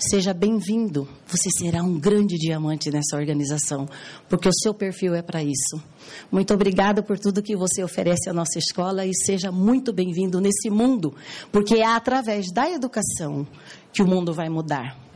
Seja 0.02 0.34
bem-vindo. 0.34 1.10
Você 1.28 1.50
será 1.52 1.84
um 1.84 2.00
grande 2.00 2.38
diamante 2.38 2.90
nessa 2.90 3.18
organização, 3.18 3.86
porque 4.30 4.48
o 4.48 4.54
seu 4.54 4.74
perfil 4.74 5.14
é 5.14 5.22
para 5.22 5.44
isso. 5.44 5.84
Muito 6.32 6.54
obrigada 6.54 7.04
por 7.04 7.20
tudo 7.20 7.44
que 7.44 7.54
você 7.54 7.84
oferece 7.84 8.30
à 8.30 8.34
nossa 8.34 8.58
escola 8.58 9.06
e 9.06 9.12
seja 9.14 9.52
muito 9.52 9.92
bem-vindo 9.92 10.40
nesse 10.40 10.70
mundo, 10.70 11.14
porque 11.52 11.76
é 11.76 11.86
através 11.86 12.50
da 12.54 12.72
educação 12.72 13.46
que 13.92 14.02
o 14.02 14.08
mundo 14.08 14.34
vai 14.34 14.48
mudar. 14.48 15.09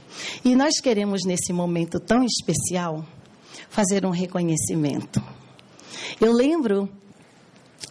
E 0.44 0.56
nós 0.56 0.80
queremos, 0.80 1.24
nesse 1.26 1.52
momento 1.52 2.00
tão 2.00 2.24
especial, 2.24 3.06
fazer 3.70 4.06
um 4.06 4.12
reconhecimento. 4.12 5.22
Eu 6.20 6.32
lembro 6.34 6.90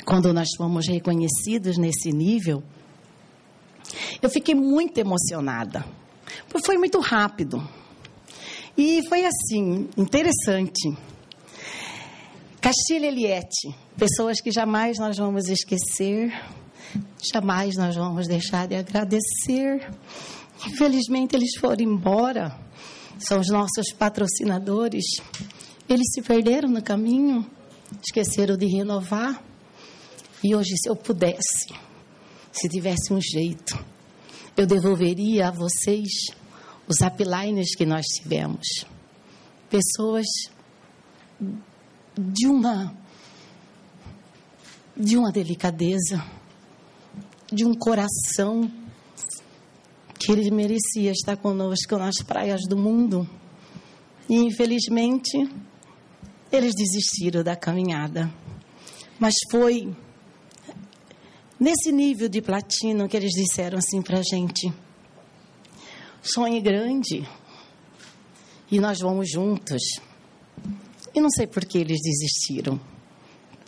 quando 0.04 0.32
nós 0.32 0.48
fomos 0.56 0.86
reconhecidos 0.88 1.78
nesse 1.78 2.12
nível, 2.12 2.62
eu 4.20 4.30
fiquei 4.30 4.54
muito 4.54 4.98
emocionada 4.98 5.84
foi 6.64 6.78
muito 6.78 7.00
rápido. 7.00 7.66
E 8.76 9.06
foi 9.08 9.24
assim, 9.24 9.88
interessante. 9.96 10.96
Castilha 12.60 13.06
Eliette, 13.06 13.74
pessoas 13.96 14.40
que 14.40 14.50
jamais 14.50 14.98
nós 14.98 15.18
vamos 15.18 15.48
esquecer, 15.48 16.32
jamais 17.32 17.76
nós 17.76 17.96
vamos 17.96 18.28
deixar 18.28 18.68
de 18.68 18.76
agradecer. 18.76 19.90
Infelizmente, 20.66 21.34
eles 21.34 21.56
foram 21.58 21.82
embora, 21.82 22.56
são 23.18 23.40
os 23.40 23.48
nossos 23.48 23.92
patrocinadores. 23.98 25.04
Eles 25.88 26.12
se 26.12 26.22
perderam 26.22 26.68
no 26.68 26.82
caminho, 26.82 27.48
esqueceram 28.04 28.56
de 28.56 28.66
renovar. 28.66 29.42
E 30.42 30.54
hoje, 30.54 30.74
se 30.76 30.88
eu 30.88 30.96
pudesse, 30.96 31.74
se 32.52 32.68
tivesse 32.68 33.12
um 33.12 33.20
jeito, 33.20 33.78
eu 34.56 34.66
devolveria 34.66 35.48
a 35.48 35.50
vocês 35.50 36.10
os 36.88 37.00
uplines 37.00 37.74
que 37.74 37.86
nós 37.86 38.04
tivemos. 38.06 38.84
Pessoas 39.70 40.26
de 42.18 42.46
uma 42.46 42.94
de 44.94 45.16
uma 45.16 45.32
delicadeza, 45.32 46.22
de 47.50 47.64
um 47.64 47.72
coração 47.74 48.70
que 50.22 50.30
ele 50.30 50.52
merecia 50.52 51.10
estar 51.10 51.36
conosco 51.36 51.98
nas 51.98 52.22
praias 52.24 52.60
do 52.68 52.76
mundo. 52.76 53.28
E 54.30 54.36
infelizmente 54.36 55.36
eles 56.50 56.74
desistiram 56.76 57.42
da 57.42 57.56
caminhada. 57.56 58.32
Mas 59.18 59.34
foi 59.50 59.92
nesse 61.58 61.90
nível 61.90 62.28
de 62.28 62.40
platino 62.40 63.08
que 63.08 63.16
eles 63.16 63.32
disseram 63.32 63.78
assim 63.78 64.00
para 64.00 64.20
a 64.20 64.22
gente: 64.22 64.72
sonhe 66.22 66.60
grande 66.60 67.28
e 68.70 68.78
nós 68.78 69.00
vamos 69.00 69.28
juntos. 69.28 69.82
E 71.12 71.20
não 71.20 71.30
sei 71.30 71.48
por 71.48 71.64
que 71.64 71.78
eles 71.78 71.98
desistiram, 72.00 72.80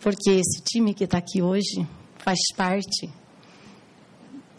porque 0.00 0.30
esse 0.30 0.62
time 0.62 0.94
que 0.94 1.04
está 1.04 1.18
aqui 1.18 1.42
hoje 1.42 1.86
faz 2.18 2.38
parte 2.56 3.12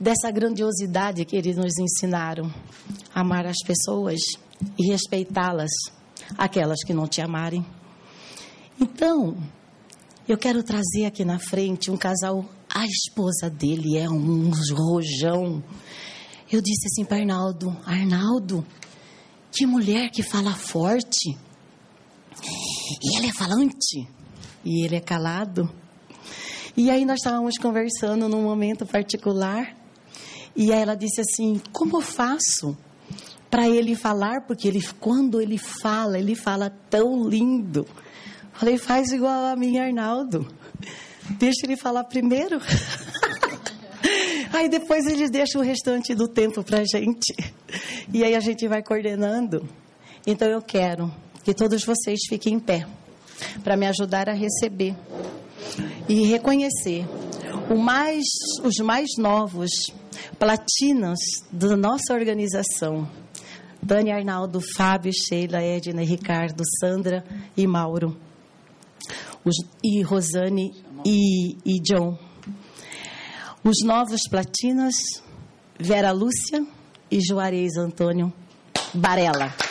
dessa 0.06 0.30
grandiosidade 0.30 1.26
que 1.26 1.36
eles 1.36 1.58
nos 1.58 1.80
ensinaram: 1.80 2.54
amar 3.12 3.48
as 3.48 3.58
pessoas 3.66 4.20
e 4.78 4.92
respeitá-las, 4.92 5.72
aquelas 6.38 6.84
que 6.86 6.94
não 6.94 7.08
te 7.08 7.22
amarem. 7.22 7.66
Então, 8.80 9.36
eu 10.30 10.38
quero 10.38 10.62
trazer 10.62 11.08
aqui 11.08 11.26
na 11.26 11.40
frente 11.40 11.90
um 11.90 11.98
casal 11.98 12.46
a 12.70 12.86
esposa 12.86 13.50
dele 13.50 13.98
é 13.98 14.08
um 14.08 14.52
rojão. 14.52 15.64
Eu 16.52 16.62
disse 16.62 16.86
assim 16.88 17.04
para 17.04 17.18
Arnaldo: 17.18 17.76
Arnaldo, 17.84 18.64
que 19.52 19.66
mulher 19.66 20.12
que 20.12 20.22
fala 20.22 20.54
forte. 20.54 21.36
E 23.02 23.18
ela 23.18 23.26
é 23.26 23.34
falante. 23.34 24.08
E 24.64 24.86
ele 24.86 24.98
é 24.98 25.02
calado. 25.02 25.68
E 26.78 26.92
aí 26.92 27.06
nós 27.06 27.22
estávamos 27.22 27.58
conversando 27.58 28.30
num 28.30 28.44
momento 28.44 28.86
particular. 28.86 29.85
E 30.56 30.72
aí 30.72 30.82
ela 30.82 30.96
disse 30.96 31.22
assim: 31.22 31.62
Como 31.72 31.98
eu 31.98 32.02
faço 32.02 32.78
para 33.50 33.68
ele 33.68 33.96
falar? 33.96 34.42
Porque 34.42 34.68
ele, 34.68 34.82
quando 35.00 35.42
ele 35.42 35.58
fala, 35.58 36.18
ele 36.18 36.36
fala 36.36 36.70
tão 36.90 37.28
lindo. 37.28 37.86
Falei: 38.54 38.78
Faz 38.78 39.12
igual 39.12 39.46
a 39.46 39.56
mim, 39.56 39.78
Arnaldo. 39.78 40.48
Deixa 41.32 41.66
ele 41.66 41.76
falar 41.76 42.04
primeiro. 42.06 42.62
aí 44.54 44.70
depois 44.70 45.06
eles 45.08 45.30
deixam 45.30 45.62
o 45.62 45.64
restante 45.64 46.14
do 46.16 46.28
tempo 46.28 46.64
para 46.64 46.84
gente. 46.86 47.34
E 48.14 48.24
aí 48.24 48.36
a 48.36 48.40
gente 48.40 48.68
vai 48.68 48.82
coordenando. 48.82 49.68
Então 50.26 50.48
eu 50.48 50.62
quero 50.62 51.14
que 51.44 51.54
todos 51.54 51.84
vocês 51.84 52.20
fiquem 52.28 52.54
em 52.54 52.60
pé 52.60 52.88
para 53.64 53.76
me 53.76 53.86
ajudar 53.88 54.30
a 54.30 54.34
receber 54.34 54.96
e 56.08 56.26
reconhecer 56.26 57.06
mais, 57.74 58.24
os 58.64 58.76
mais 58.84 59.10
novos 59.18 59.72
platinas 60.38 61.20
da 61.52 61.76
nossa 61.76 62.14
organização. 62.14 63.10
Dani 63.82 64.12
Arnaldo, 64.12 64.60
Fábio, 64.76 65.12
Sheila, 65.14 65.62
Edna, 65.62 66.04
Ricardo, 66.04 66.64
Sandra 66.80 67.24
e 67.56 67.66
Mauro. 67.66 68.18
Os, 69.44 69.56
e 69.84 70.02
Rosane 70.02 70.74
e, 71.06 71.58
e 71.66 71.80
John. 71.82 72.18
Os 73.64 73.84
novos 73.84 74.22
platinas, 74.30 74.96
Vera 75.80 76.12
Lúcia 76.12 76.66
e 77.10 77.20
Juarez 77.20 77.78
Antônio 77.78 78.34
Barella. 78.94 79.65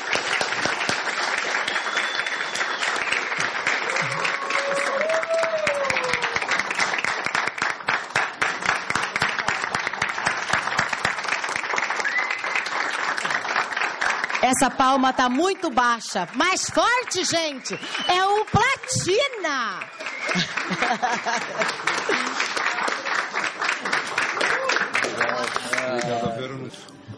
Essa 14.57 14.71
palma 14.71 15.13
tá 15.13 15.29
muito 15.29 15.69
baixa. 15.69 16.29
Mais 16.35 16.71
forte, 16.71 17.25
gente. 17.25 17.75
É 18.07 18.25
o 18.25 18.45
platina. 18.45 19.81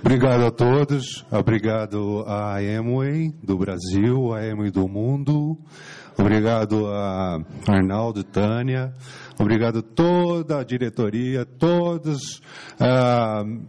Obrigado 0.01 0.47
a 0.47 0.51
todos, 0.51 1.27
obrigado 1.31 2.25
à 2.27 2.57
Amway 2.57 3.35
do 3.43 3.59
Brasil, 3.59 4.33
à 4.33 4.41
Amway 4.41 4.71
do 4.71 4.89
mundo, 4.89 5.59
obrigado 6.17 6.87
a 6.87 7.39
Arnaldo, 7.69 8.25
Tânia, 8.25 8.95
obrigado 9.39 9.81
a 9.81 9.83
toda 9.83 10.61
a 10.61 10.65
diretoria, 10.65 11.45
todos, 11.45 12.41
uh, 12.81 13.67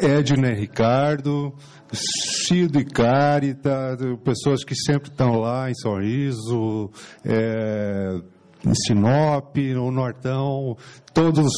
Edna 0.00 0.52
Ricardo, 0.52 1.54
Cido 1.92 2.80
e 2.80 2.84
Carita, 2.84 3.96
pessoas 4.24 4.64
que 4.64 4.74
sempre 4.74 5.10
estão 5.10 5.38
lá 5.38 5.70
em 5.70 5.74
Sorriso, 5.74 6.90
é, 7.24 8.20
em 8.66 8.74
Sinop, 8.74 9.56
no 9.56 9.90
Nortão, 9.90 10.76
todos, 11.12 11.52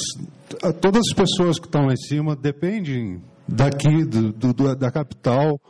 todas 0.81 1.03
as 1.09 1.15
pessoas 1.15 1.59
que 1.59 1.67
estão 1.67 1.87
lá 1.87 1.93
em 1.93 1.97
cima 1.97 2.35
dependem 2.35 3.23
daqui, 3.47 4.05
do, 4.05 4.33
do, 4.33 4.75
da 4.75 4.91
capital. 4.91 5.61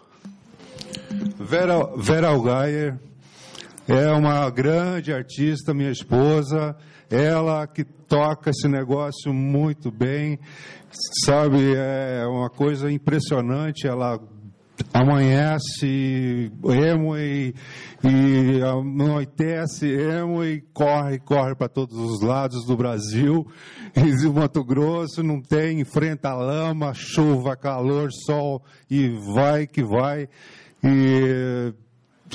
Vera, 1.39 1.91
Vera 1.97 2.29
Algaier 2.29 2.99
é 3.87 4.11
uma 4.13 4.49
grande 4.51 5.13
artista, 5.13 5.75
minha 5.75 5.91
esposa, 5.91 6.75
ela 7.15 7.67
que 7.67 7.85
toca 7.85 8.51
esse 8.51 8.69
negócio 8.69 9.33
muito 9.33 9.91
bem, 9.91 10.39
sabe, 11.25 11.75
é 11.75 12.27
uma 12.27 12.51
coisa 12.51 12.91
impressionante, 12.91 13.87
ela 13.87 14.19
amanhece 14.93 16.51
emo 16.65 17.17
e, 17.17 17.55
e 18.03 18.63
anoitece 18.63 19.87
emo 19.87 20.45
e 20.45 20.61
corre, 20.73 21.19
corre 21.21 21.55
para 21.55 21.69
todos 21.69 21.97
os 21.97 22.23
lados 22.23 22.65
do 22.67 22.77
Brasil. 22.77 23.47
E 23.97 24.27
o 24.27 24.35
Mato 24.35 24.65
Grosso 24.65 25.23
não 25.23 25.41
tem, 25.41 25.79
enfrenta 25.79 26.35
lama, 26.35 26.93
chuva, 26.93 27.57
calor, 27.57 28.09
sol 28.11 28.61
e 28.91 29.09
vai 29.37 29.69
que 29.69 29.85
vai. 29.85 30.29
E 30.83 31.73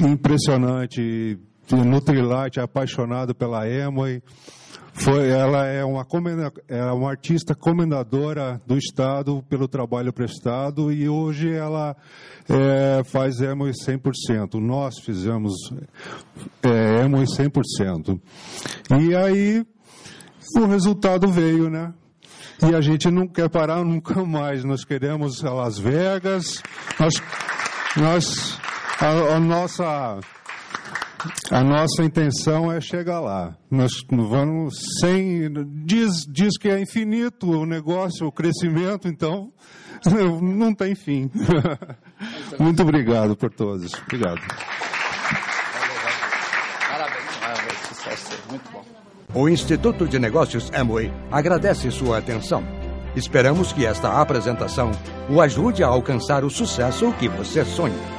impressionante. 0.02 1.38
Nutrilite, 1.76 2.60
apaixonado 2.60 3.34
pela 3.36 3.68
emo 3.68 4.08
e 4.08 4.22
foi, 4.94 5.30
ela 5.30 5.66
é 5.66 5.84
uma, 5.84 6.06
é 6.68 6.84
uma 6.92 7.10
artista 7.10 7.56
comendadora 7.56 8.62
do 8.68 8.78
Estado 8.78 9.42
pelo 9.48 9.68
trabalho 9.68 10.12
prestado 10.12 10.92
e 10.92 11.08
hoje 11.08 11.54
ela 11.54 11.96
é, 12.50 13.02
faz 13.06 13.40
Emo 13.40 13.66
100%. 13.66 14.56
Nós 14.56 15.00
fizemos 15.00 15.54
é, 16.62 17.06
Emo 17.06 17.18
100%. 17.20 18.20
E 19.00 19.16
aí 19.16 19.66
o 20.58 20.66
resultado 20.66 21.28
veio, 21.30 21.70
né? 21.70 21.94
E 22.70 22.76
a 22.76 22.82
gente 22.82 23.10
não 23.10 23.26
quer 23.26 23.50
parar 23.50 23.86
nunca 23.86 24.26
mais. 24.26 24.66
Nós 24.66 24.84
queremos 24.84 25.42
Las 25.42 25.80
Vegas. 25.80 26.62
Nós, 27.00 27.14
nós 27.96 28.60
a, 29.00 29.36
a 29.36 29.40
nossa 29.40 30.20
a 31.52 31.64
nossa 31.64 32.04
intenção 32.04 32.72
é 32.72 32.80
chegar 32.80 33.20
lá. 33.20 33.56
Nós 33.70 33.92
vamos 34.10 34.76
sem. 35.00 35.52
Diz, 35.84 36.26
diz 36.26 36.58
que 36.58 36.70
é 36.70 36.80
infinito 36.80 37.50
o 37.50 37.66
negócio, 37.66 38.28
o 38.28 38.32
crescimento, 38.32 39.08
então 39.08 39.52
não 40.42 40.74
tem 40.74 40.96
fim. 40.96 41.30
Muito 42.60 42.82
obrigado 42.84 43.36
por 43.36 43.52
todos. 43.52 43.94
Obrigado. 43.94 44.40
Parabéns, 46.90 47.78
sucesso, 47.88 48.32
muito 48.50 48.72
bom. 48.72 48.84
O 49.34 49.48
Instituto 49.48 50.08
de 50.08 50.18
Negócios 50.20 50.72
Amway 50.74 51.12
agradece 51.32 51.92
sua 51.92 52.18
atenção. 52.18 52.64
Esperamos 53.16 53.72
que 53.72 53.86
esta 53.86 54.20
apresentação 54.20 54.92
o 55.30 55.42
ajude 55.42 55.84
a 55.84 55.88
alcançar 55.88 56.44
o 56.44 56.50
sucesso 56.50 57.14
que 57.14 57.28
você 57.28 57.64
sonha. 57.64 58.19